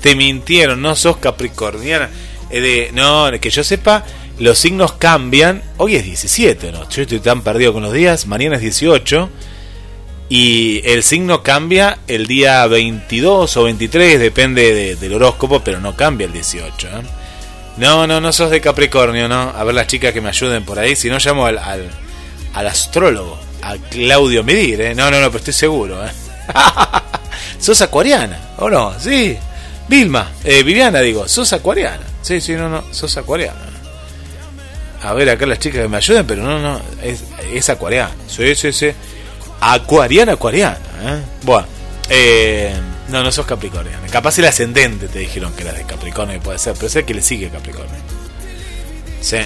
Te 0.00 0.14
mintieron, 0.14 0.80
no 0.80 0.94
sos 0.94 1.16
capricorniana. 1.16 2.08
No, 2.92 3.30
que 3.40 3.50
yo 3.50 3.64
sepa, 3.64 4.04
los 4.38 4.58
signos 4.58 4.92
cambian. 4.92 5.62
Hoy 5.76 5.96
es 5.96 6.04
17, 6.04 6.72
¿no? 6.72 6.88
Yo 6.88 7.02
estoy 7.02 7.20
tan 7.20 7.42
perdido 7.42 7.72
con 7.72 7.82
los 7.82 7.92
días. 7.92 8.26
Mañana 8.26 8.56
es 8.56 8.62
18. 8.62 9.28
Y 10.30 10.82
el 10.84 11.02
signo 11.02 11.42
cambia 11.42 11.98
el 12.06 12.26
día 12.26 12.66
22 12.66 13.56
o 13.56 13.62
23, 13.64 14.20
depende 14.20 14.96
del 14.96 15.14
horóscopo, 15.14 15.60
pero 15.64 15.80
no 15.80 15.96
cambia 15.96 16.26
el 16.26 16.32
18. 16.34 16.86
¿eh? 16.86 16.90
No, 17.78 18.06
no, 18.06 18.20
no 18.20 18.32
sos 18.32 18.50
de 18.50 18.60
Capricornio, 18.60 19.26
¿no? 19.26 19.52
A 19.56 19.64
ver 19.64 19.74
las 19.74 19.86
chicas 19.86 20.12
que 20.12 20.20
me 20.20 20.28
ayuden 20.28 20.64
por 20.64 20.78
ahí. 20.78 20.96
Si 20.96 21.08
no, 21.08 21.18
llamo 21.18 21.46
al, 21.46 21.56
al, 21.58 21.88
al 22.52 22.66
astrólogo 22.66 23.38
a 23.62 23.76
Claudio 23.76 24.44
Medir, 24.44 24.80
¿eh? 24.82 24.94
No, 24.94 25.10
no, 25.10 25.20
no, 25.20 25.28
pero 25.28 25.38
estoy 25.38 25.54
seguro, 25.54 26.04
¿eh? 26.04 26.10
sos 27.58 27.80
acuariana, 27.80 28.38
¿o 28.58 28.68
no? 28.68 28.98
Sí. 28.98 29.36
Vilma, 29.88 30.32
eh, 30.44 30.62
Viviana, 30.62 31.00
digo, 31.00 31.26
sos 31.26 31.52
acuariana. 31.54 32.04
Sí, 32.28 32.42
sí, 32.42 32.52
no, 32.52 32.68
no, 32.68 32.84
sos 32.90 33.16
acuariana. 33.16 33.58
A 35.02 35.14
ver, 35.14 35.30
acá 35.30 35.46
las 35.46 35.60
chicas 35.60 35.80
que 35.80 35.88
me 35.88 35.96
ayuden, 35.96 36.26
pero 36.26 36.42
no, 36.42 36.58
no, 36.58 36.78
es, 37.02 37.24
es 37.50 37.70
acuariana. 37.70 38.10
Sí, 38.26 38.54
sí, 38.54 38.70
sí. 38.70 38.90
Acuariana, 39.62 40.32
acuariana, 40.32 40.76
¿eh? 41.04 41.22
Bueno, 41.42 41.66
eh, 42.10 42.74
no, 43.08 43.22
no 43.22 43.32
sos 43.32 43.46
capricorniana. 43.46 44.06
Capaz 44.08 44.38
el 44.40 44.44
ascendente 44.44 45.08
te 45.08 45.20
dijeron 45.20 45.54
que 45.54 45.62
eras 45.62 45.78
de 45.78 45.84
Capricornio, 45.84 46.38
puede 46.40 46.58
ser, 46.58 46.74
pero 46.74 46.90
sé 46.90 47.06
que 47.06 47.14
le 47.14 47.22
sigue 47.22 47.48
Capricornio. 47.48 47.96
Sí. 49.22 49.38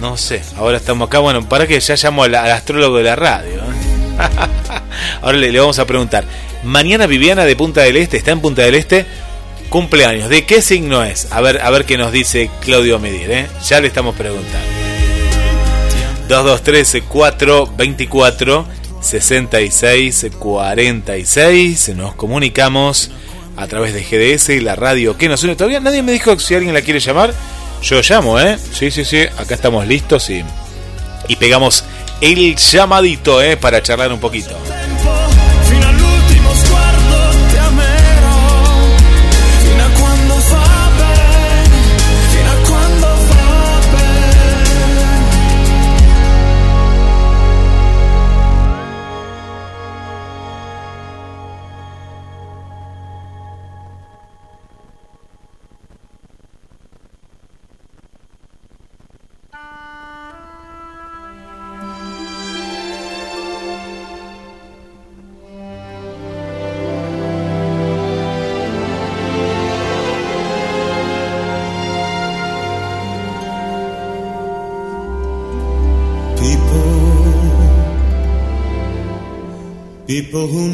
No 0.00 0.16
sé, 0.16 0.42
ahora 0.56 0.78
estamos 0.78 1.06
acá. 1.06 1.20
Bueno, 1.20 1.48
para 1.48 1.68
que 1.68 1.78
ya 1.78 1.94
llamo 1.94 2.24
al, 2.24 2.34
astrólogo 2.34 2.96
de 2.96 3.04
la 3.04 3.14
radio. 3.14 3.58
¿eh? 3.58 4.18
ahora 5.22 5.38
le, 5.38 5.56
vamos 5.56 5.78
a 5.78 5.86
preguntar. 5.86 6.24
Mañana 6.64 7.06
Viviana 7.06 7.44
de 7.44 7.54
Punta 7.54 7.82
del 7.82 7.96
Este, 7.96 8.16
está 8.16 8.32
en 8.32 8.40
Punta 8.40 8.62
del 8.62 8.74
Este, 8.74 9.06
cumpleaños. 9.68 10.28
¿De 10.28 10.44
qué 10.44 10.62
signo 10.62 11.02
es? 11.02 11.28
A 11.30 11.40
ver, 11.40 11.60
a 11.60 11.70
ver 11.70 11.84
qué 11.84 11.96
nos 11.98 12.12
dice 12.12 12.50
Claudio 12.60 12.98
Medir, 12.98 13.30
¿eh? 13.30 13.46
Ya 13.68 13.80
le 13.80 13.88
estamos 13.88 14.14
preguntando. 14.14 14.66
2213 16.28 17.02
424 17.02 18.66
66 19.00 20.26
46. 20.38 21.88
Nos 21.96 22.14
comunicamos 22.14 23.10
a 23.56 23.66
través 23.66 23.94
de 23.94 24.02
GDS 24.02 24.50
y 24.50 24.60
la 24.60 24.76
radio 24.76 25.16
que 25.16 25.28
nos 25.28 25.42
une. 25.42 25.56
Todavía 25.56 25.80
nadie 25.80 26.02
me 26.02 26.12
dijo 26.12 26.38
si 26.38 26.54
alguien 26.54 26.74
la 26.74 26.82
quiere 26.82 27.00
llamar. 27.00 27.32
Yo 27.82 28.00
llamo, 28.02 28.38
¿eh? 28.40 28.58
Sí, 28.72 28.90
sí, 28.90 29.04
sí. 29.04 29.22
Acá 29.38 29.54
estamos 29.54 29.86
listos 29.86 30.28
y, 30.30 30.44
y 31.28 31.36
pegamos 31.36 31.84
el 32.20 32.56
llamadito, 32.56 33.40
¿eh? 33.42 33.56
Para 33.56 33.82
charlar 33.82 34.12
un 34.12 34.20
poquito. 34.20 34.56
People 80.28 80.46
who 80.46 80.68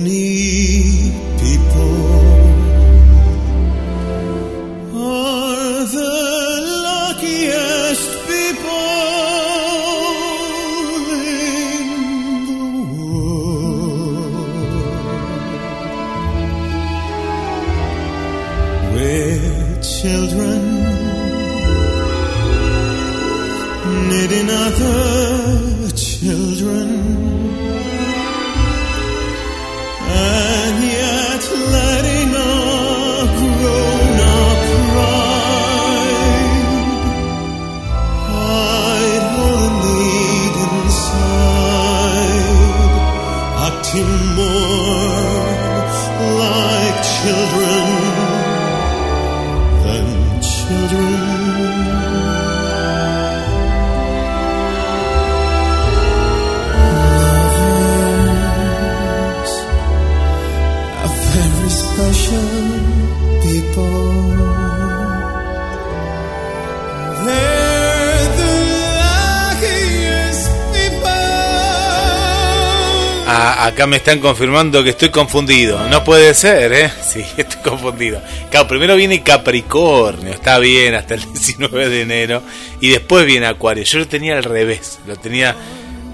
me 73.87 73.97
están 73.97 74.21
confirmando 74.21 74.83
que 74.83 74.91
estoy 74.91 75.11
confundido. 75.11 75.89
No 75.89 76.05
puede 76.05 76.35
ser, 76.35 76.73
¿eh? 76.73 76.91
Sí, 77.05 77.25
estoy 77.37 77.63
confundido. 77.63 78.21
Claro, 78.51 78.69
primero 78.69 78.97
viene 78.97 79.23
Capricornio, 79.23 80.33
está 80.33 80.59
bien, 80.59 80.95
hasta 80.95 81.15
el 81.15 81.21
19 81.33 81.89
de 81.89 82.01
enero. 82.03 82.43
Y 82.81 82.89
después 82.89 83.27
viene 83.27 83.47
Acuario. 83.47 83.85
Yo 83.85 83.99
lo 83.99 84.09
tenía 84.09 84.37
al 84.37 84.45
revés, 84.45 84.99
lo 85.07 85.17
tenía 85.17 85.55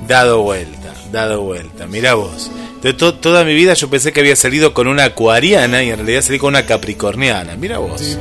dado 0.07 0.43
vuelta, 0.43 0.95
dado 1.13 1.43
vuelta. 1.43 1.87
Mira 1.87 2.15
vos. 2.15 2.51
De 2.83 2.95
toda 2.95 3.45
mi 3.45 3.55
vida 3.55 3.75
yo 3.75 3.91
pensé 3.91 4.11
que 4.11 4.21
había 4.21 4.37
salido 4.37 4.73
con 4.73 4.89
una 4.89 5.05
acuariana 5.05 5.83
y 5.83 5.91
en 5.91 5.99
realidad 5.99 6.23
salí 6.23 6.39
con 6.39 6.49
una 6.49 6.65
capricorniana. 6.65 7.55
Mira 7.57 7.79
vos. 7.79 8.17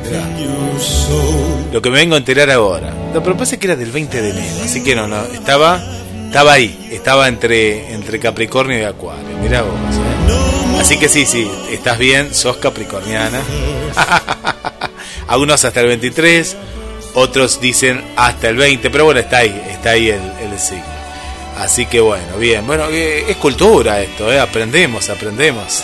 Lo 1.71 1.81
que 1.81 1.89
me 1.89 1.99
vengo 1.99 2.15
a 2.15 2.17
enterar 2.17 2.51
ahora. 2.51 2.93
Lo 3.13 3.23
pero 3.23 3.37
que 3.37 3.65
era 3.65 3.75
del 3.75 3.91
20 3.91 4.21
de 4.21 4.29
enero, 4.31 4.55
así 4.63 4.83
que 4.83 4.95
no, 4.95 5.07
no, 5.07 5.23
estaba 5.23 5.81
estaba 6.29 6.53
ahí, 6.53 6.89
estaba 6.91 7.27
entre, 7.27 7.91
entre 7.91 8.19
Capricornio 8.19 8.79
y 8.79 8.83
Acuario. 8.83 9.35
Mira 9.41 9.63
vos. 9.63 9.73
¿eh? 9.73 10.79
Así 10.79 10.99
que 10.99 11.09
sí, 11.09 11.25
sí, 11.25 11.49
estás 11.71 11.97
bien, 11.97 12.35
sos 12.35 12.57
capricorniana. 12.57 13.41
Algunos 15.27 15.65
hasta 15.65 15.79
el 15.81 15.87
23, 15.87 16.55
otros 17.15 17.59
dicen 17.59 18.03
hasta 18.15 18.47
el 18.47 18.57
20, 18.57 18.91
pero 18.91 19.05
bueno, 19.05 19.19
está 19.19 19.37
ahí, 19.39 19.59
está 19.71 19.89
ahí 19.89 20.09
el, 20.09 20.21
el 20.39 20.59
signo. 20.59 20.83
Así 21.57 21.87
que 21.87 21.99
bueno, 21.99 22.37
bien, 22.37 22.65
bueno, 22.67 22.85
eh, 22.91 23.25
es 23.27 23.37
cultura 23.37 23.99
esto, 23.99 24.31
¿eh? 24.31 24.39
aprendemos, 24.39 25.09
aprendemos. 25.09 25.83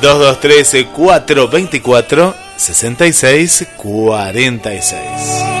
2213 0.00 0.86
424 0.86 2.34
66 2.56 3.66
46. 3.76 5.51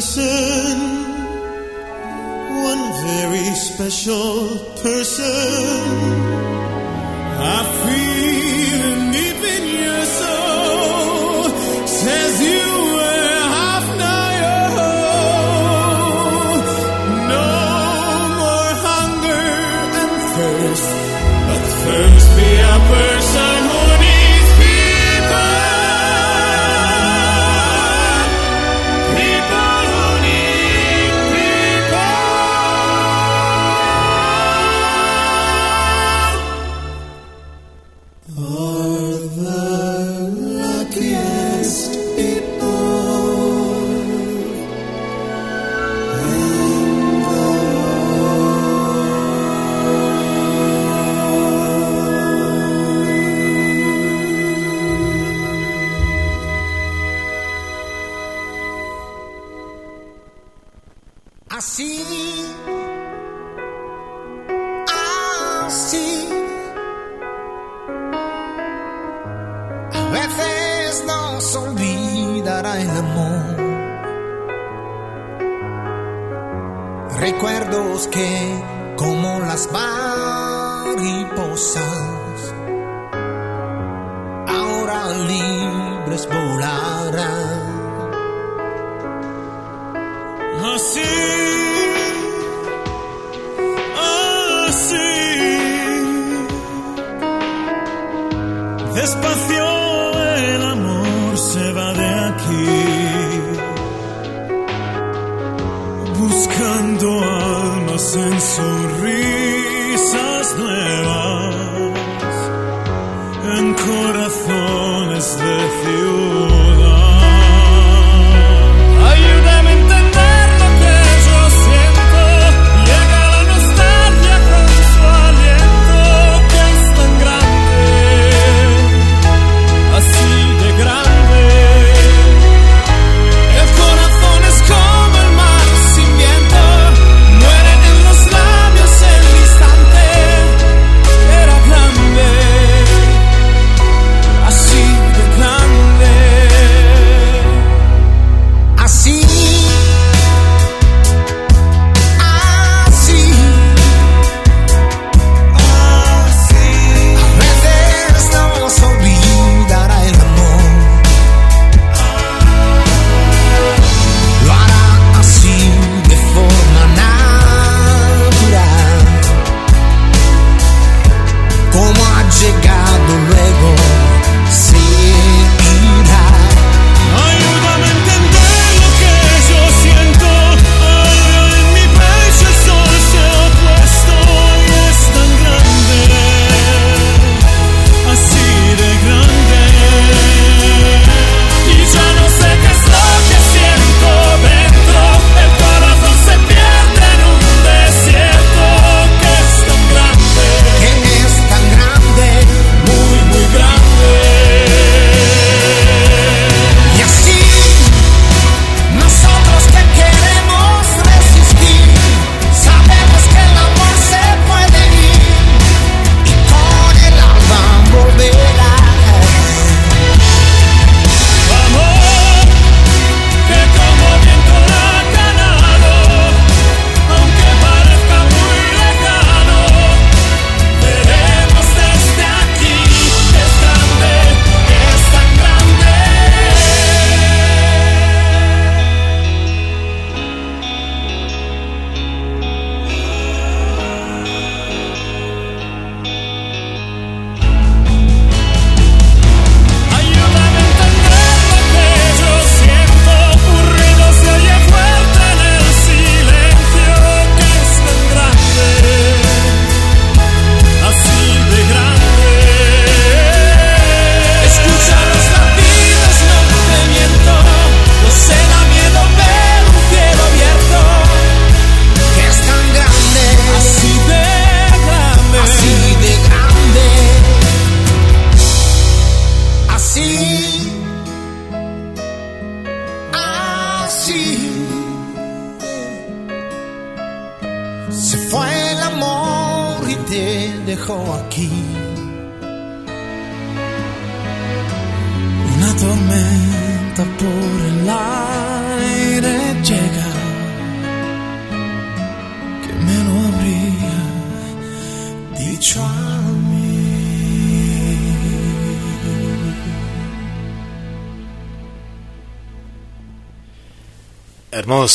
Person, 0.00 0.78
one 2.70 2.84
very 3.04 3.54
special 3.54 4.58
person. 4.82 5.26
I 7.38 7.60
feel 7.82 8.09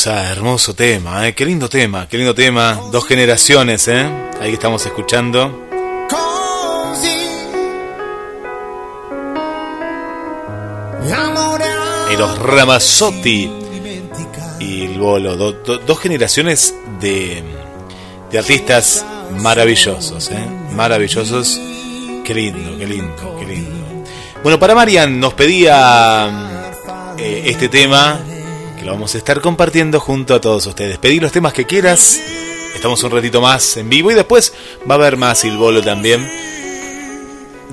Hermosa, 0.04 0.30
hermoso 0.30 0.74
tema, 0.74 1.26
¿eh? 1.26 1.34
qué 1.34 1.46
lindo 1.46 1.70
tema, 1.70 2.06
qué 2.06 2.18
lindo 2.18 2.34
tema. 2.34 2.78
Dos 2.92 3.06
generaciones, 3.06 3.88
¿eh? 3.88 4.06
ahí 4.42 4.52
estamos 4.52 4.84
escuchando. 4.84 5.66
Y 12.12 12.16
los 12.16 12.38
Ramazzotti 12.38 13.50
y 14.60 14.84
el 14.84 14.98
Bolo, 14.98 15.36
do- 15.36 15.52
do- 15.52 15.78
dos 15.78 15.98
generaciones 16.00 16.74
de, 17.00 17.42
de 18.30 18.38
artistas 18.38 19.04
maravillosos, 19.40 20.30
¿eh? 20.30 20.46
maravillosos. 20.72 21.58
Qué 22.24 22.34
lindo, 22.34 22.76
qué 22.78 22.86
lindo, 22.86 23.36
qué 23.38 23.46
lindo. 23.46 24.04
Bueno, 24.42 24.58
para 24.58 24.74
Marian 24.74 25.18
nos 25.18 25.34
pedía 25.34 26.28
eh, 27.18 27.42
este 27.46 27.68
tema 27.68 28.20
lo 28.86 28.92
vamos 28.92 29.16
a 29.16 29.18
estar 29.18 29.40
compartiendo 29.40 29.98
junto 29.98 30.32
a 30.32 30.40
todos 30.40 30.64
ustedes. 30.64 30.98
Pedí 30.98 31.18
los 31.18 31.32
temas 31.32 31.52
que 31.52 31.64
quieras. 31.64 32.20
Estamos 32.72 33.02
un 33.02 33.10
ratito 33.10 33.40
más 33.40 33.76
en 33.76 33.90
vivo 33.90 34.12
y 34.12 34.14
después 34.14 34.54
va 34.88 34.94
a 34.94 34.98
haber 34.98 35.16
más 35.16 35.38
Silbolo 35.38 35.82
también. 35.82 36.24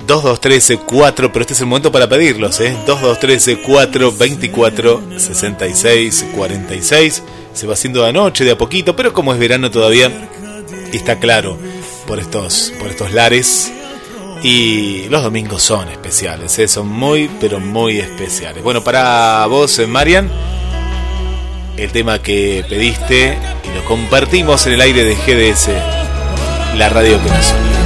2213 0.08 0.78
4, 0.78 1.32
pero 1.32 1.42
este 1.42 1.54
es 1.54 1.60
el 1.60 1.66
momento 1.66 1.92
para 1.92 2.08
pedirlos, 2.08 2.58
¿eh? 2.60 2.76
2213 2.84 3.62
4 3.62 4.12
24 4.12 5.02
66 5.16 6.26
46. 6.34 7.22
Se 7.54 7.66
va 7.68 7.74
haciendo 7.74 8.02
de 8.02 8.08
anoche, 8.08 8.44
de 8.44 8.50
a 8.50 8.58
poquito, 8.58 8.96
pero 8.96 9.12
como 9.12 9.32
es 9.32 9.38
verano 9.38 9.70
todavía, 9.70 10.10
está 10.92 11.20
claro 11.20 11.56
por 12.08 12.18
estos, 12.18 12.72
por 12.80 12.88
estos 12.88 13.12
lares. 13.12 13.72
Y 14.42 15.06
los 15.10 15.22
domingos 15.22 15.62
son 15.62 15.88
especiales, 15.88 16.58
¿eh? 16.58 16.66
son 16.66 16.88
muy, 16.88 17.30
pero 17.40 17.60
muy 17.60 17.98
especiales. 18.00 18.64
Bueno, 18.64 18.82
para 18.82 19.46
vos, 19.46 19.78
eh, 19.78 19.86
Marian, 19.86 20.28
el 21.76 21.90
tema 21.92 22.20
que 22.20 22.64
pediste 22.68 23.36
y 23.64 23.76
lo 23.76 23.84
compartimos 23.84 24.66
en 24.66 24.74
el 24.74 24.80
aire 24.80 25.04
de 25.04 25.14
GDS, 25.14 25.68
la 26.76 26.88
radio 26.88 27.22
que 27.22 27.28
nos 27.30 27.83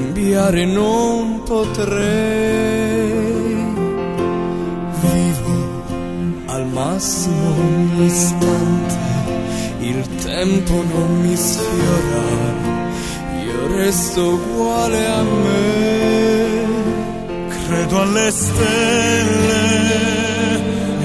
cambiare 0.00 0.64
non 0.64 1.42
potrei. 1.44 2.88
Vivo 5.00 5.84
al 6.46 6.66
massimo 6.66 7.54
ogni 7.58 8.06
istante, 8.06 8.94
il 9.80 10.08
tempo 10.24 10.72
non 10.72 11.20
mi 11.20 11.36
sfiora, 11.36 12.22
io 13.44 13.76
resto 13.76 14.30
uguale 14.34 15.06
a 15.06 15.22
me. 15.22 15.88
Credo 17.66 18.00
alle 18.00 18.30
stelle 18.30 19.58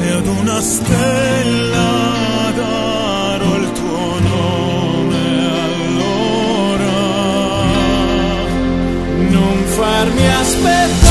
e 0.02 0.12
ad 0.12 0.28
una 0.28 0.62
stella 0.62 1.65
open 10.66 11.05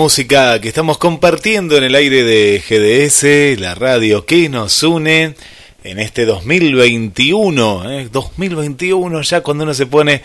música 0.00 0.58
que 0.62 0.68
estamos 0.68 0.96
compartiendo 0.96 1.76
en 1.76 1.84
el 1.84 1.94
aire 1.94 2.24
de 2.24 2.64
GDS, 2.66 3.60
la 3.60 3.74
radio 3.74 4.24
que 4.24 4.48
nos 4.48 4.82
une 4.82 5.34
en 5.84 5.98
este 5.98 6.24
2021, 6.24 7.90
¿eh? 7.90 8.08
2021 8.10 9.20
ya 9.20 9.42
cuando 9.42 9.64
uno 9.64 9.74
se 9.74 9.84
pone 9.84 10.22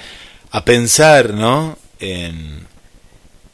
a 0.51 0.63
pensar, 0.63 1.33
¿no? 1.33 1.77
En, 1.99 2.65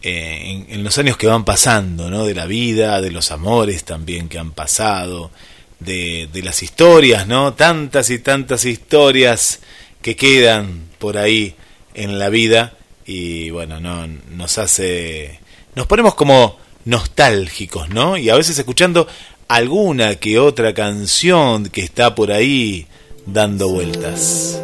en, 0.04 0.84
los 0.84 0.96
años 1.00 1.18
que 1.18 1.26
van 1.26 1.44
pasando, 1.44 2.12
¿no? 2.12 2.24
De 2.24 2.36
la 2.36 2.46
vida, 2.46 3.02
de 3.02 3.10
los 3.10 3.32
amores 3.32 3.84
también 3.84 4.30
que 4.30 4.38
han 4.38 4.52
pasado, 4.52 5.32
de, 5.80 6.30
de 6.32 6.44
las 6.44 6.62
historias, 6.62 7.26
¿no? 7.26 7.56
Tantas 7.56 8.12
y 8.12 8.20
tantas 8.20 8.66
historias 8.66 9.62
que 10.04 10.16
quedan 10.16 10.84
por 11.00 11.18
ahí 11.18 11.56
en 11.96 12.20
la 12.20 12.30
vida 12.30 12.74
y 13.08 13.50
bueno, 13.50 13.80
no, 13.80 14.06
nos 14.06 14.60
hace 14.60 15.41
nos 15.76 15.88
ponemos 15.88 16.16
como 16.16 16.58
nostálgicos, 16.86 17.90
¿no? 17.90 18.18
Y 18.18 18.30
a 18.30 18.36
veces 18.36 18.58
escuchando 18.58 19.08
alguna 19.48 20.16
que 20.16 20.40
otra 20.40 20.74
canción 20.74 21.66
que 21.70 21.82
está 21.82 22.16
por 22.16 22.32
ahí 22.32 22.88
dando 23.26 23.70
vueltas, 23.70 24.62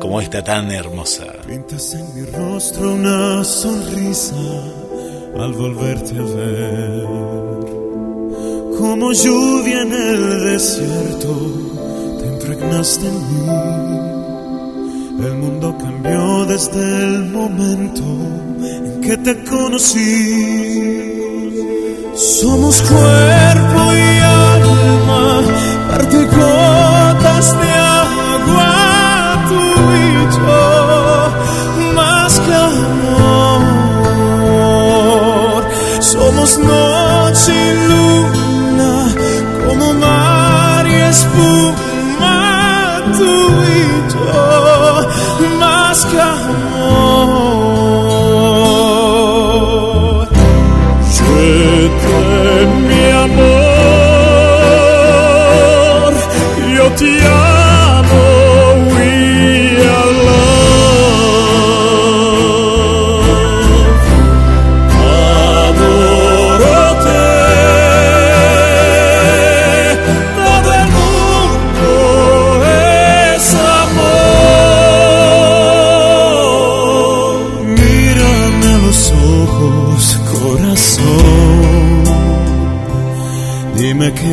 como 0.00 0.20
esta 0.20 0.42
tan 0.42 0.70
hermosa. 0.70 1.26
Pintas 1.46 1.94
en 1.94 2.14
mi 2.14 2.30
rostro 2.30 2.94
una 2.94 3.44
sonrisa 3.44 4.36
al 5.38 5.52
volverte 5.52 6.16
a 6.16 6.22
ver, 6.22 7.06
como 8.78 9.12
lluvia 9.12 9.82
en 9.82 9.92
el 9.92 10.44
desierto, 10.52 12.18
te 12.20 12.26
impregnaste 12.26 13.06
en 13.06 13.14
mí. 13.14 13.79
El 15.22 15.34
mundo 15.34 15.76
cambió 15.78 16.46
desde 16.46 17.04
el 17.04 17.26
momento 17.30 18.02
que 19.02 19.16
te 19.18 19.44
conocí. 19.44 20.00
Somos 22.14 22.80
cuerpo 22.80 23.92
y 23.92 24.18
alma, 24.20 25.42
parte 25.90 26.24
gotas 26.24 27.46
de 27.60 27.70
agua, 28.08 29.44
tú 29.48 29.62
y 29.94 30.08
yo, 30.36 30.60
más 31.94 32.32
que 32.40 32.54
amor. 32.54 33.60
Somos 36.00 36.58
noche 36.58 37.52
y 37.52 37.72
luna, 37.88 38.92
como 39.66 39.86
mar 39.94 40.86
y 40.86 40.94
espuma, 40.94 41.74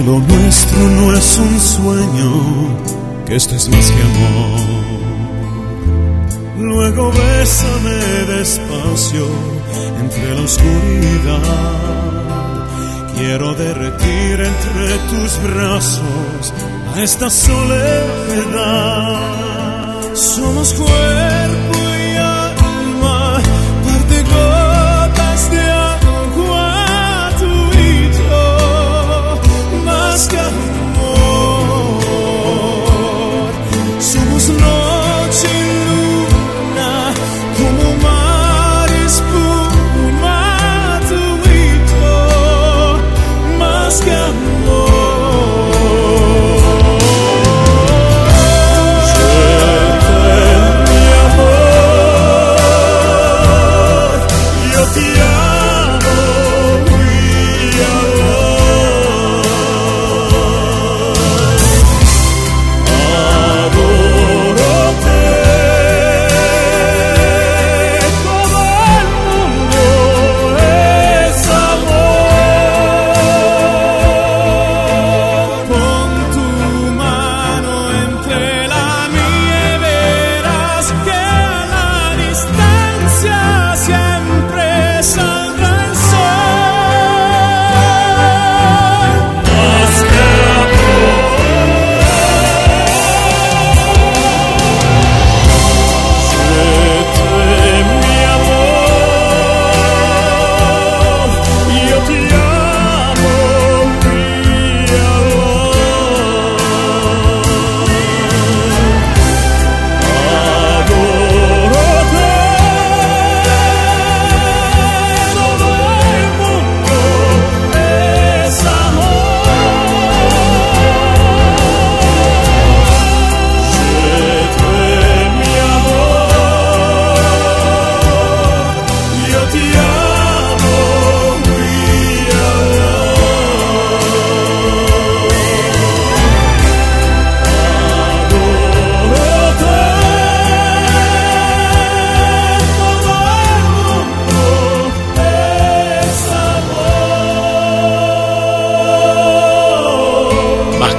lo 0.05 0.19
nuestro 0.19 0.79
no 0.89 1.13
es 1.13 1.37
un 1.37 1.59
sueño, 1.59 2.31
que 3.25 3.35
esto 3.35 3.55
es 3.55 3.69
más 3.69 3.91
que 3.91 4.01
amor. 4.03 4.59
Luego 6.59 7.11
bésame 7.11 8.25
despacio 8.37 9.27
entre 9.99 10.35
la 10.35 10.41
oscuridad. 10.41 11.41
Quiero 13.15 13.53
derretir 13.53 14.41
entre 14.41 14.97
tus 15.09 15.41
brazos 15.43 16.53
a 16.95 17.01
esta 17.01 17.29
soledad. 17.29 19.19
Somos 20.13 20.73
cuerpo 20.73 21.46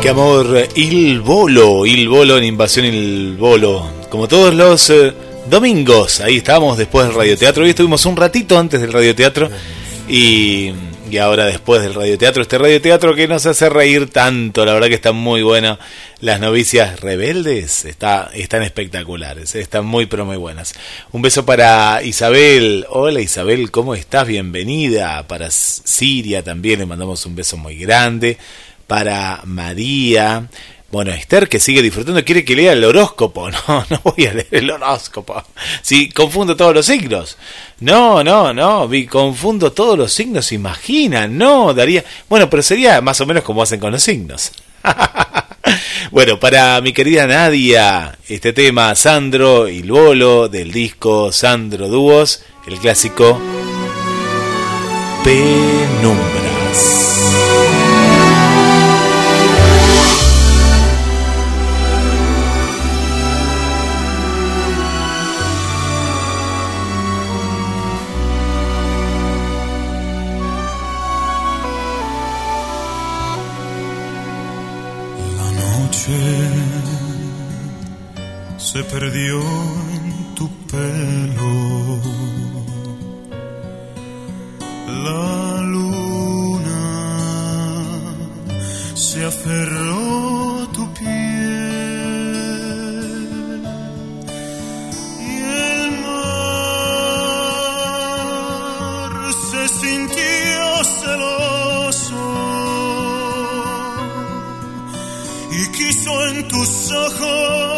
amor, 0.09 0.69
Il 0.75 1.21
Bolo, 1.21 1.85
Il 1.85 2.09
Bolo 2.09 2.39
en 2.39 2.45
Invasión 2.45 2.87
Il 2.87 3.37
Bolo. 3.37 3.87
Como 4.09 4.27
todos 4.27 4.55
los 4.55 4.89
eh, 4.89 5.13
domingos, 5.51 6.21
ahí 6.21 6.39
estábamos 6.39 6.79
después 6.79 7.07
del 7.07 7.15
radioteatro. 7.15 7.63
Hoy 7.65 7.71
estuvimos 7.71 8.07
un 8.07 8.17
ratito 8.17 8.59
antes 8.59 8.81
del 8.81 8.93
radioteatro 8.93 9.51
y, 10.09 10.73
y 11.11 11.19
ahora 11.19 11.45
después 11.45 11.83
del 11.83 11.93
radioteatro, 11.93 12.41
este 12.41 12.57
radioteatro 12.57 13.15
que 13.15 13.29
nos 13.29 13.45
hace 13.45 13.69
reír 13.69 14.09
tanto, 14.09 14.65
la 14.65 14.73
verdad 14.73 14.89
que 14.89 14.95
está 14.95 15.13
muy 15.13 15.43
bueno. 15.43 15.79
Las 16.21 16.41
novicias 16.41 17.01
rebeldes 17.01 17.85
está, 17.85 18.31
están 18.33 18.63
espectaculares, 18.63 19.55
eh, 19.55 19.61
están 19.61 19.85
muy 19.85 20.07
pero 20.07 20.25
muy 20.25 20.37
buenas. 20.37 20.75
Un 21.13 21.21
beso 21.21 21.45
para 21.45 22.03
Isabel, 22.03 22.87
hola 22.89 23.21
Isabel, 23.21 23.71
¿cómo 23.71 23.95
estás? 23.95 24.27
Bienvenida. 24.27 25.27
Para 25.29 25.51
Siria 25.51 26.43
también 26.43 26.79
le 26.79 26.87
mandamos 26.87 27.27
un 27.27 27.37
beso 27.37 27.59
muy 27.59 27.77
grande. 27.77 28.39
Para 28.89 29.43
María, 29.45 30.49
bueno, 30.91 31.11
Esther 31.11 31.51
que 31.51 31.61
sigue 31.61 31.83
disfrutando 31.83 32.25
quiere 32.25 32.47
que 32.47 32.57
lea 32.57 32.73
el 32.73 32.85
horóscopo. 32.85 33.51
No, 33.69 33.85
no 33.91 34.01
voy 34.03 34.27
a 34.27 34.33
leer 34.33 34.49
el 34.51 34.71
horóscopo. 34.71 35.45
Si 35.83 36.09
confundo 36.11 36.57
todos 36.57 36.75
los 36.75 36.87
signos. 36.87 37.37
No, 37.81 38.25
no, 38.25 38.55
no, 38.55 38.89
confundo 39.11 39.73
todos 39.73 39.99
los 39.99 40.13
signos, 40.13 40.51
imagina. 40.53 41.29
No, 41.29 41.75
daría... 41.75 42.05
Bueno, 42.29 42.49
pero 42.49 42.63
sería 42.63 43.01
más 43.03 43.21
o 43.21 43.27
menos 43.27 43.45
como 43.45 43.63
hacen 43.63 43.81
con 43.81 43.93
los 43.93 44.03
signos. 44.03 44.53
bueno, 46.11 46.41
para 46.41 46.81
mi 46.81 46.95
querida 46.95 47.27
Nadia, 47.27 48.17
este 48.27 48.55
tema 48.55 48.95
Sandro 48.95 49.69
y 49.69 49.83
Lolo 49.83 50.49
del 50.49 50.73
disco 50.73 51.33
Sandro 51.33 51.89
Dúos, 51.89 52.43
el 52.67 52.79
clásico 52.79 53.39
Penumbras. 55.23 56.38
Perdió 79.09 79.41
en 79.41 80.35
tu 80.35 80.47
pelo. 80.71 82.01
La 85.05 85.63
luna 85.75 86.83
se 88.95 89.25
aferró 89.25 90.63
a 90.63 90.73
tu 90.73 90.85
piel 90.95 92.27
y 95.21 95.35
el 95.73 95.85
mar 96.07 96.73
se 99.51 99.63
sintió 99.83 100.63
celoso 101.01 102.25
y 105.51 105.61
quiso 105.77 106.13
en 106.29 106.37
tus 106.49 106.93
ojos 106.93 107.78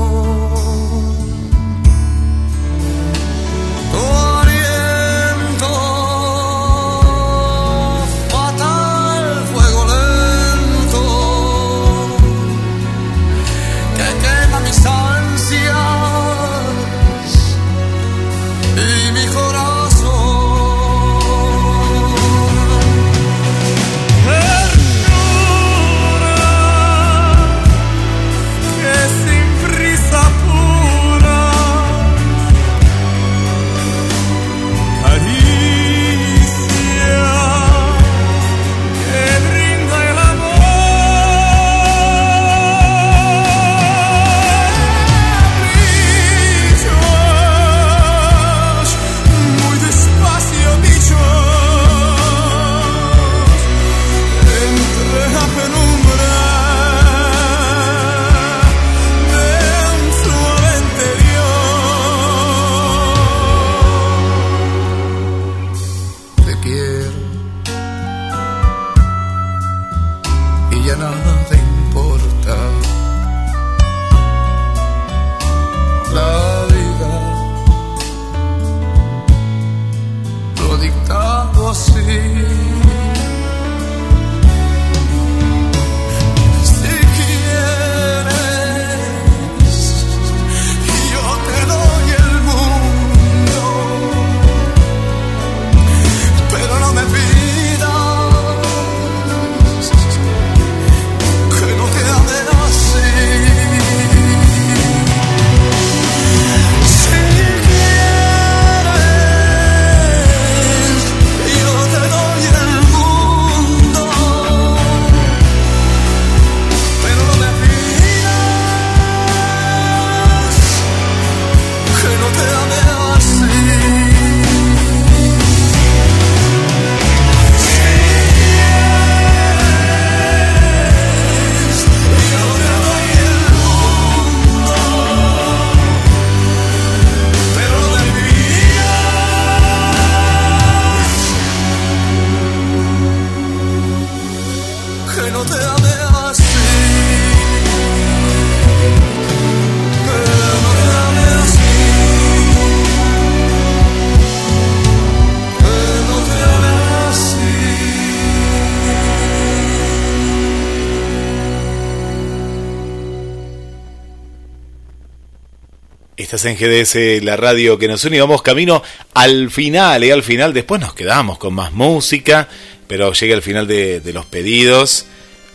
en 166.45 166.55
GDS, 166.55 167.23
la 167.23 167.35
radio 167.37 167.77
que 167.77 167.87
nos 167.87 168.03
une. 168.05 168.19
Vamos 168.19 168.41
camino 168.41 168.81
al 169.13 169.49
final, 169.51 170.03
y 170.03 170.11
al 170.11 170.23
final. 170.23 170.53
Después 170.53 170.81
nos 170.81 170.93
quedamos 170.93 171.37
con 171.37 171.53
más 171.53 171.71
música, 171.71 172.47
pero 172.87 173.13
llega 173.13 173.35
el 173.35 173.41
final 173.41 173.67
de, 173.67 174.01
los 174.13 174.25
pedidos. 174.25 175.05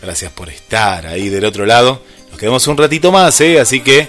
Gracias 0.01 0.31
por 0.31 0.49
estar 0.49 1.07
ahí 1.07 1.29
del 1.29 1.45
otro 1.45 1.65
lado. 1.65 2.01
Nos 2.29 2.39
quedamos 2.39 2.67
un 2.67 2.77
ratito 2.77 3.11
más, 3.11 3.39
¿eh? 3.41 3.59
así 3.59 3.81
que 3.81 4.07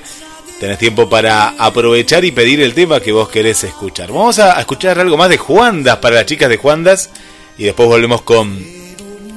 tenés 0.60 0.78
tiempo 0.78 1.08
para 1.08 1.50
aprovechar 1.58 2.24
y 2.24 2.32
pedir 2.32 2.60
el 2.60 2.74
tema 2.74 3.00
que 3.00 3.12
vos 3.12 3.28
querés 3.28 3.64
escuchar. 3.64 4.12
Vamos 4.12 4.38
a 4.38 4.58
escuchar 4.60 4.98
algo 4.98 5.16
más 5.16 5.28
de 5.30 5.38
Juandas 5.38 5.98
para 5.98 6.16
las 6.16 6.26
chicas 6.26 6.48
de 6.48 6.56
Juandas 6.56 7.10
y 7.56 7.64
después 7.64 7.88
volvemos 7.88 8.22
con 8.22 8.58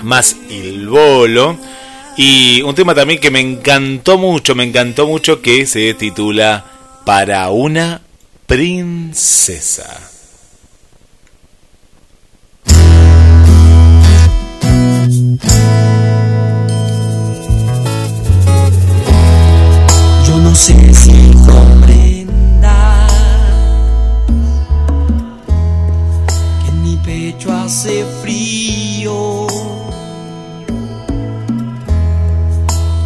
más 0.03 0.35
Il 0.49 0.87
Bolo. 0.87 1.57
Y 2.17 2.61
un 2.61 2.75
tema 2.75 2.93
también 2.93 3.19
que 3.19 3.31
me 3.31 3.39
encantó 3.39 4.17
mucho, 4.17 4.53
me 4.55 4.63
encantó 4.63 5.07
mucho 5.07 5.41
que 5.41 5.65
se 5.65 5.93
titula 5.93 6.70
Para 7.05 7.49
una 7.49 8.01
princesa. 8.45 9.99
Yo 20.27 20.37
no 20.37 20.55
sé 20.55 20.93
si 20.93 21.31
comprenda 21.45 23.07
que 26.63 26.71
mi 26.71 26.95
pecho 26.97 27.51
hace 27.51 28.05
frío 28.21 29.47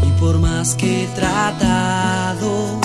y 0.03 0.19
por 0.19 0.39
más 0.39 0.75
que 0.75 1.03
he 1.03 1.07
tratado 1.07 2.84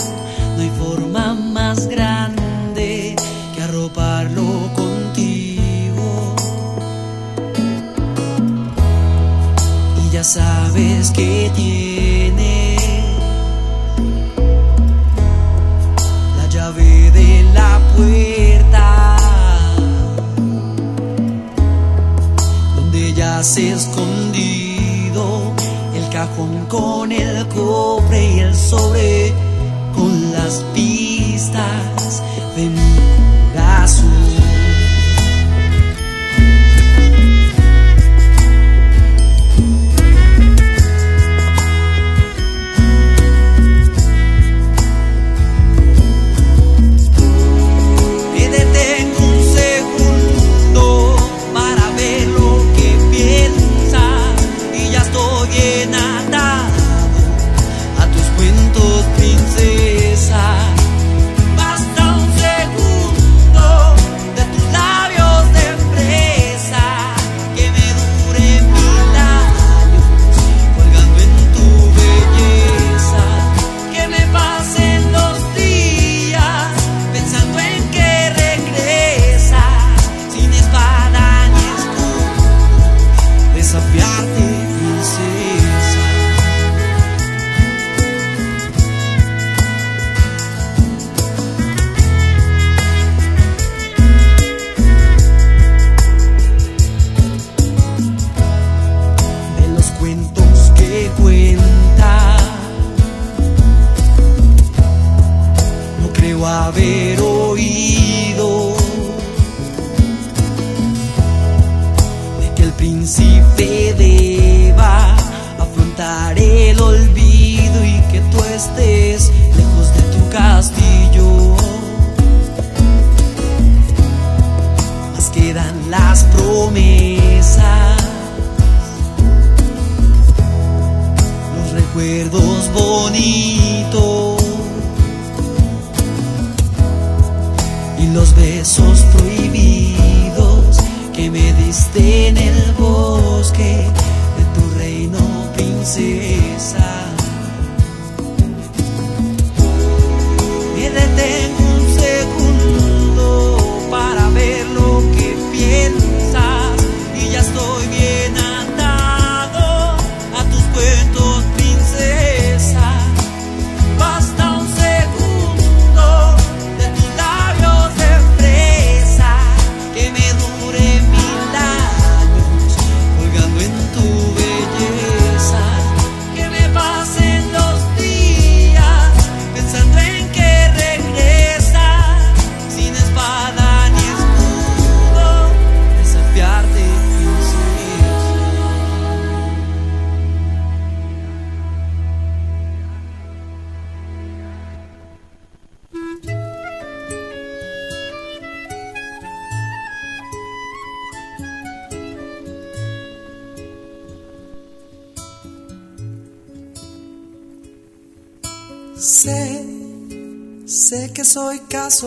sabes 10.31 11.11
que 11.11 11.51
tiene 11.57 12.77
la 16.37 16.47
llave 16.47 17.11
de 17.11 17.43
la 17.53 17.81
puerta 17.97 19.17
donde 22.77 23.13
ya 23.13 23.43
se 23.43 23.73
escondido 23.73 25.53
el 25.97 26.09
cajón 26.11 26.65
con 26.69 27.11
el 27.11 27.49
cobre 27.49 28.35
y 28.37 28.39
el 28.39 28.55
sobre 28.55 29.33
con 29.97 30.31
las 30.31 30.63
pistas 30.73 32.23
de 32.55 32.67
mi 32.67 32.91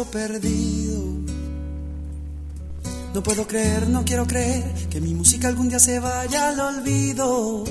perdido. 0.05 1.01
No 3.13 3.21
puedo 3.21 3.45
creer, 3.47 3.87
no 3.89 4.03
quiero 4.05 4.25
creer 4.25 4.63
que 4.89 4.99
mi 4.99 5.13
música 5.13 5.47
algún 5.47 5.69
día 5.69 5.79
se 5.79 5.99
vaya 5.99 6.49
al 6.49 6.59
olvido. 6.59 7.63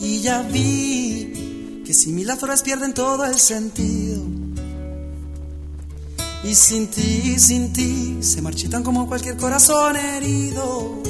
Y 0.00 0.20
ya 0.20 0.42
vi 0.42 1.82
que 1.84 1.92
si 1.92 2.12
mil 2.12 2.30
horas 2.30 2.62
pierden 2.62 2.94
todo 2.94 3.24
el 3.24 3.38
sentido. 3.38 4.22
Y 6.42 6.54
sin 6.54 6.88
ti, 6.88 7.38
sin 7.38 7.72
ti, 7.72 8.18
se 8.22 8.40
marchitan 8.40 8.82
como 8.82 9.06
cualquier 9.06 9.36
corazón 9.36 9.96
herido. 9.96 11.00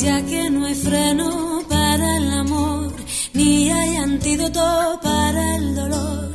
ya 0.00 0.24
que 0.24 0.50
no 0.50 0.64
hay 0.64 0.74
freno 0.74 1.62
para 1.68 2.16
el 2.16 2.32
amor, 2.32 2.92
ni 3.34 3.70
hay 3.70 3.96
antídoto 3.96 4.98
para 5.02 5.56
el 5.56 5.74
dolor. 5.74 6.29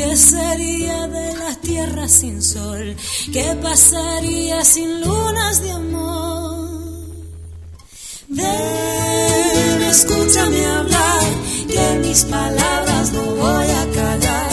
¿Qué 0.00 0.16
sería 0.16 1.06
de 1.08 1.36
las 1.36 1.60
tierras 1.60 2.10
sin 2.10 2.42
sol? 2.42 2.96
¿Qué 3.32 3.54
pasaría 3.62 4.64
sin 4.64 5.02
lunas 5.02 5.62
de 5.62 5.72
amor? 5.72 6.70
Ven, 8.28 9.82
escúchame 9.82 10.66
hablar 10.66 11.20
mis 12.10 12.24
palabras 12.24 13.12
no 13.12 13.22
voy 13.22 13.66
a 13.82 13.84
callar. 13.94 14.50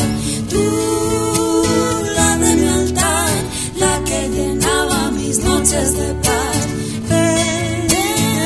Tú, 0.49 1.63
la 2.15 2.37
de 2.37 2.55
mi 2.55 2.67
altar, 2.67 3.29
la 3.77 4.03
que 4.05 4.29
llenaba 4.29 5.11
mis 5.11 5.39
noches 5.39 5.93
de 5.93 6.13
paz. 6.25 6.59
Ven, 7.09 7.87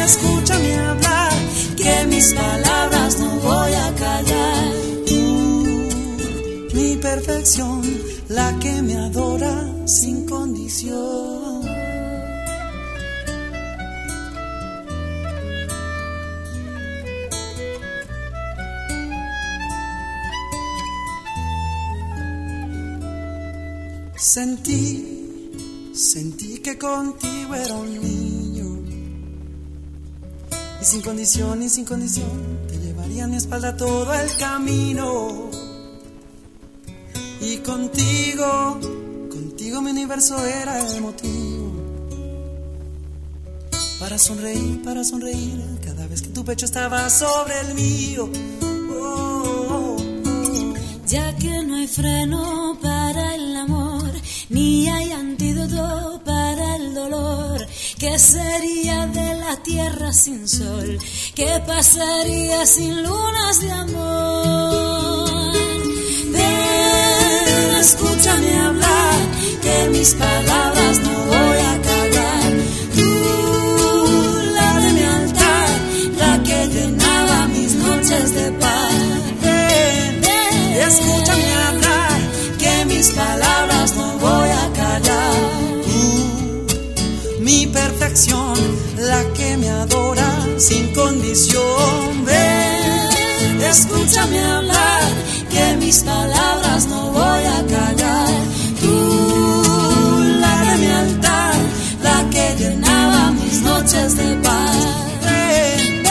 escúchame 0.05 0.73
hablar, 0.75 1.33
que 1.75 2.05
mis 2.07 2.33
palabras 2.33 2.90
perfección, 7.23 7.81
la 8.29 8.57
que 8.59 8.81
me 8.81 8.95
adora 8.95 9.67
sin 9.85 10.25
condición. 10.25 11.61
Sentí, 24.15 25.91
sentí 25.93 26.59
que 26.59 26.77
contigo 26.77 27.55
era 27.55 27.75
un 27.75 27.99
niño. 27.99 28.83
Y 30.81 30.85
sin 30.85 31.01
condición 31.01 31.61
y 31.61 31.69
sin 31.69 31.85
condición 31.85 32.59
te 32.67 32.77
llevaría 32.77 33.25
a 33.25 33.27
mi 33.27 33.35
espalda 33.35 33.75
todo 33.75 34.13
el 34.13 34.35
camino. 34.37 35.60
Y 37.41 37.57
contigo, 37.57 38.79
contigo 39.29 39.81
mi 39.81 39.89
universo 39.89 40.45
era 40.45 40.79
el 40.79 41.01
motivo. 41.01 41.71
Para 43.99 44.17
sonreír, 44.19 44.81
para 44.83 45.03
sonreír, 45.03 45.59
cada 45.83 46.05
vez 46.05 46.21
que 46.21 46.29
tu 46.29 46.45
pecho 46.45 46.65
estaba 46.65 47.09
sobre 47.09 47.59
el 47.61 47.73
mío. 47.73 48.29
Ya 51.07 51.35
que 51.35 51.63
no 51.63 51.75
hay 51.75 51.87
freno 51.87 52.77
para 52.81 53.35
el 53.35 53.55
amor 53.55 54.11
ni 54.49 54.87
hay 54.87 55.11
antídoto 55.11 56.21
para 56.23 56.75
el 56.75 56.93
dolor. 56.93 57.65
¿Qué 57.97 58.19
sería 58.19 59.07
de 59.07 59.35
la 59.35 59.55
tierra 59.63 60.13
sin 60.13 60.47
sol? 60.47 60.99
¿Qué 61.33 61.61
pasaría 61.65 62.65
sin 62.65 63.03
lunas 63.03 63.61
de 63.61 63.71
amor? 63.71 65.30
Escúchame 67.81 68.55
hablar, 68.59 69.19
que 69.59 69.89
mis 69.89 70.13
palabras 70.13 70.99
no 70.99 71.13
voy 71.25 71.59
a 71.71 71.81
callar. 71.89 72.51
Tú, 72.95 73.09
la 74.53 74.79
de 74.81 74.93
mi 74.93 75.01
altar, 75.01 75.69
la 76.15 76.43
que 76.43 76.67
llenaba 76.67 77.47
mis 77.47 77.73
noches 77.73 78.35
de 78.35 78.51
paz. 78.51 78.93
Ven, 79.41 80.23
escúchame 80.89 81.53
hablar, 81.69 82.19
que 82.59 82.85
mis 82.85 83.09
palabras 83.09 83.95
no 83.95 84.17
voy 84.19 84.49
a 84.49 84.73
callar. 84.73 85.33
Tú, 85.87 87.39
mi 87.39 87.65
perfección, 87.65 88.53
la 88.97 89.23
que 89.33 89.57
me 89.57 89.69
adora 89.69 90.29
sin 90.57 90.93
condición. 90.93 92.25
Ven, 92.25 93.01
Escúchame 93.71 94.39
hablar, 94.39 95.03
que 95.61 95.77
mis 95.77 96.03
palabras 96.03 96.87
no 96.87 97.11
voy 97.11 97.43
a 97.57 97.59
callar. 97.75 98.29
Tú, 98.81 100.23
la 100.39 100.53
de 100.65 100.77
mi 100.77 100.87
altar, 100.87 101.55
la 102.01 102.29
que 102.29 102.55
llenaba 102.59 103.31
mis 103.31 103.61
noches 103.61 104.17
de 104.17 104.35
paz. 104.37 104.77
ven, 105.25 106.05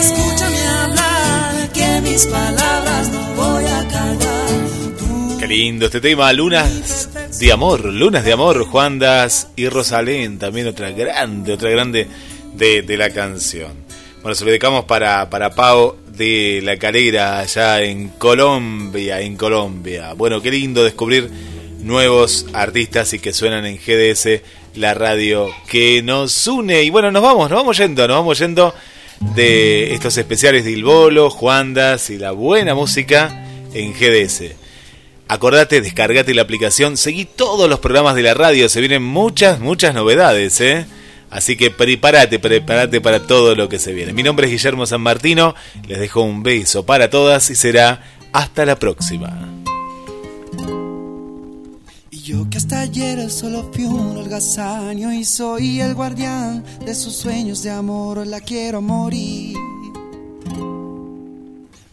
escúchame 0.00 0.62
hablar, 0.80 1.72
que 1.72 2.00
mis 2.02 2.26
palabras 2.26 3.08
no 3.10 3.22
voy 3.42 3.64
a 3.64 3.88
callar. 3.88 5.38
Qué 5.38 5.46
lindo 5.46 5.86
este 5.86 6.00
tema, 6.00 6.32
Lunas 6.32 7.08
de 7.38 7.52
Amor, 7.52 7.84
Lunas 7.84 8.24
de 8.24 8.32
Amor, 8.32 8.64
Juandas 8.66 9.48
y 9.56 9.68
Rosalén, 9.68 10.38
también 10.38 10.66
otra 10.66 10.90
grande, 10.90 11.52
otra 11.52 11.70
grande 11.70 12.08
de, 12.54 12.82
de 12.82 12.96
la 12.96 13.10
canción. 13.10 13.81
Bueno, 14.22 14.36
se 14.36 14.44
lo 14.44 14.50
dedicamos 14.50 14.84
para, 14.84 15.28
para 15.30 15.52
Pau 15.52 15.96
de 16.06 16.60
la 16.62 16.76
Calera, 16.76 17.40
allá 17.40 17.82
en 17.82 18.08
Colombia, 18.10 19.20
en 19.20 19.36
Colombia. 19.36 20.12
Bueno, 20.12 20.40
qué 20.40 20.52
lindo 20.52 20.84
descubrir 20.84 21.28
nuevos 21.80 22.46
artistas 22.52 23.12
y 23.14 23.18
que 23.18 23.32
suenan 23.32 23.66
en 23.66 23.78
GDS, 23.78 24.42
la 24.76 24.94
radio 24.94 25.50
que 25.68 26.02
nos 26.04 26.46
une. 26.46 26.84
Y 26.84 26.90
bueno, 26.90 27.10
nos 27.10 27.20
vamos, 27.20 27.50
nos 27.50 27.58
vamos 27.58 27.76
yendo, 27.76 28.06
nos 28.06 28.18
vamos 28.18 28.38
yendo 28.38 28.72
de 29.34 29.92
estos 29.92 30.16
especiales 30.16 30.64
de 30.64 30.70
Ilbolo, 30.70 31.28
Juandas 31.28 32.08
y 32.08 32.16
la 32.16 32.30
buena 32.30 32.76
música 32.76 33.44
en 33.74 33.92
GDS. 33.92 34.54
Acordate, 35.26 35.80
descargate 35.80 36.32
la 36.32 36.42
aplicación, 36.42 36.96
seguí 36.96 37.24
todos 37.24 37.68
los 37.68 37.80
programas 37.80 38.14
de 38.14 38.22
la 38.22 38.34
radio, 38.34 38.68
se 38.68 38.78
vienen 38.78 39.02
muchas, 39.02 39.58
muchas 39.58 39.94
novedades, 39.94 40.60
¿eh? 40.60 40.86
Así 41.32 41.56
que 41.56 41.70
prepárate, 41.70 42.38
prepárate 42.38 43.00
para 43.00 43.26
todo 43.26 43.54
lo 43.54 43.66
que 43.66 43.78
se 43.78 43.94
viene. 43.94 44.12
Mi 44.12 44.22
nombre 44.22 44.46
es 44.46 44.52
Guillermo 44.52 44.84
San 44.84 45.00
Martino, 45.00 45.54
les 45.88 45.98
dejo 45.98 46.20
un 46.20 46.42
beso 46.42 46.84
para 46.84 47.08
todas 47.08 47.48
y 47.48 47.54
será 47.54 48.02
hasta 48.32 48.66
la 48.66 48.76
próxima. 48.76 49.48
Y 52.10 52.18
yo 52.20 52.50
que 52.50 52.58
hasta 52.58 52.80
ayer 52.80 53.30
solo 53.30 53.70
fui 53.72 53.84
un 53.84 54.18
holgazaño 54.18 55.10
y 55.10 55.24
soy 55.24 55.80
el 55.80 55.94
guardián 55.94 56.62
de 56.84 56.94
sus 56.94 57.16
sueños 57.16 57.62
de 57.62 57.70
amor, 57.70 58.26
la 58.26 58.40
quiero 58.40 58.82
morir. 58.82 59.56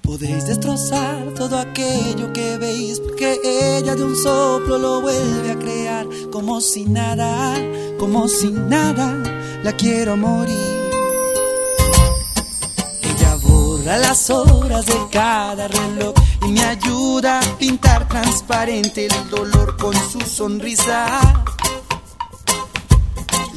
Podéis 0.10 0.48
destrozar 0.48 1.36
todo 1.36 1.56
aquello 1.60 2.34
que 2.34 2.57
veis, 2.57 2.99
porque 2.99 3.40
ella 3.44 3.94
de 3.94 4.03
un 4.03 4.15
soplo 4.15 4.80
lo 4.80 5.02
vuelve 5.02 5.52
a 5.52 5.60
crear, 5.60 6.07
como 6.31 6.61
si 6.61 6.84
nada, 6.84 7.53
como 7.99 8.27
si 8.27 8.49
nada, 8.49 9.15
la 9.61 9.72
quiero 9.73 10.18
morir. 10.18 10.90
Ella 13.03 13.36
borra 13.44 13.99
las 13.99 14.31
horas 14.31 14.88
de 14.88 14.99
cada 15.11 15.68
reloj 15.68 16.15
y 16.41 16.53
me 16.53 16.64
ayuda 16.64 17.40
a 17.40 17.57
pintar 17.60 18.07
transparente 18.07 19.06
el 19.06 19.30
dolor 19.30 19.77
con 19.77 19.94
su 19.94 20.22
sonrisa. 20.22 21.19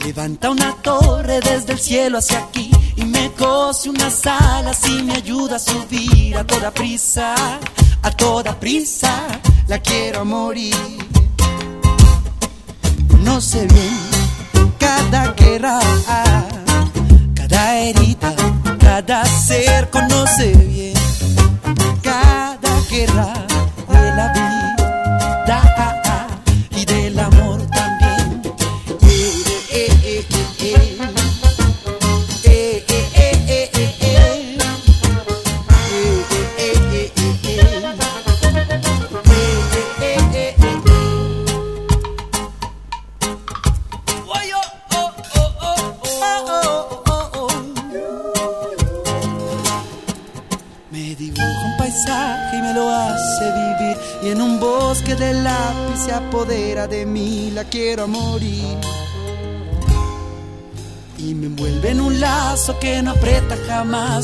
Levanta 0.05 0.51
una 0.51 0.74
torre 0.83 1.41
desde 1.41 1.74
el 1.74 1.79
cielo 1.79 2.19
hacia 2.19 2.39
aquí 2.39 2.70
y 2.97 3.05
me 3.05 3.31
cose 3.33 3.89
unas 3.89 4.27
alas 4.27 4.81
y 4.89 5.03
me 5.03 5.15
ayuda 5.15 5.57
a 5.57 5.59
subir 5.59 6.37
a 6.37 6.45
toda 6.45 6.73
prisa, 6.73 7.35
a 8.03 8.11
toda 8.11 8.59
prisa, 8.59 9.27
la 9.69 9.79
quiero 9.79 10.24
morir. 10.24 10.74
No 13.20 13.41
sé 13.41 13.66
bien 13.66 14.12
cada 14.79 15.33
guerra, 15.35 15.79
cada 17.35 17.79
herida, 17.79 18.12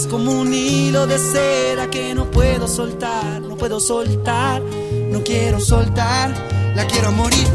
como 0.07 0.31
un 0.31 0.55
hilo 0.55 1.07
de 1.07 1.19
cera 1.19 1.91
que 1.91 2.15
no 2.15 2.31
puedo 2.31 2.69
soltar, 2.69 3.41
no 3.41 3.57
puedo 3.57 3.81
soltar, 3.81 4.63
no 4.63 5.25
quiero 5.25 5.61
soltar, 5.61 6.33
la 6.77 6.87
quiero 6.87 7.11
morir. 7.11 7.49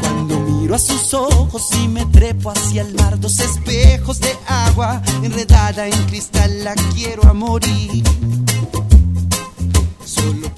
Cuando 0.00 0.40
miro 0.40 0.74
a 0.74 0.78
sus 0.78 1.12
ojos 1.12 1.68
y 1.82 1.88
me 1.88 2.06
trepo 2.06 2.50
hacia 2.50 2.82
el 2.82 2.94
mar, 2.94 3.20
dos 3.20 3.38
espejos 3.38 4.20
de 4.20 4.34
agua 4.46 5.02
enredada 5.22 5.86
en 5.86 6.06
cristal, 6.06 6.64
la 6.64 6.74
quiero 6.94 7.24
a 7.24 7.34
morir. 7.34 8.04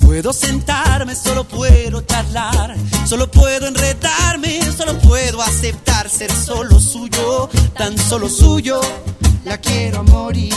Puedo 0.08 0.32
sentarme, 0.32 1.14
solo 1.14 1.44
puedo 1.44 2.00
charlar, 2.00 2.74
solo 3.04 3.30
puedo 3.30 3.66
enredarme, 3.66 4.58
solo 4.72 4.98
puedo 5.00 5.42
aceptar 5.42 6.08
ser 6.08 6.32
solo 6.32 6.80
suyo, 6.80 7.50
tan 7.76 7.98
solo 7.98 8.30
suyo, 8.30 8.80
la 9.44 9.58
quiero 9.58 10.02
morir. 10.04 10.54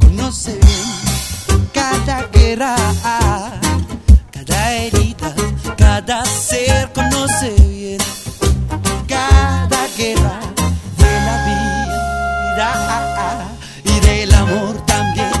conoce 0.00 0.52
bien 0.52 1.68
cada 1.74 2.22
guerra, 2.28 2.74
cada 4.32 4.72
herida, 4.72 5.34
cada 5.76 6.24
ser 6.24 6.90
conoce 6.94 7.50
bien 7.68 7.98
cada 9.06 9.86
guerra 9.94 10.40
de 10.96 11.20
la 11.26 11.44
vida 12.56 13.52
y 13.84 14.00
del 14.06 14.34
amor 14.34 14.74
también. 14.86 15.40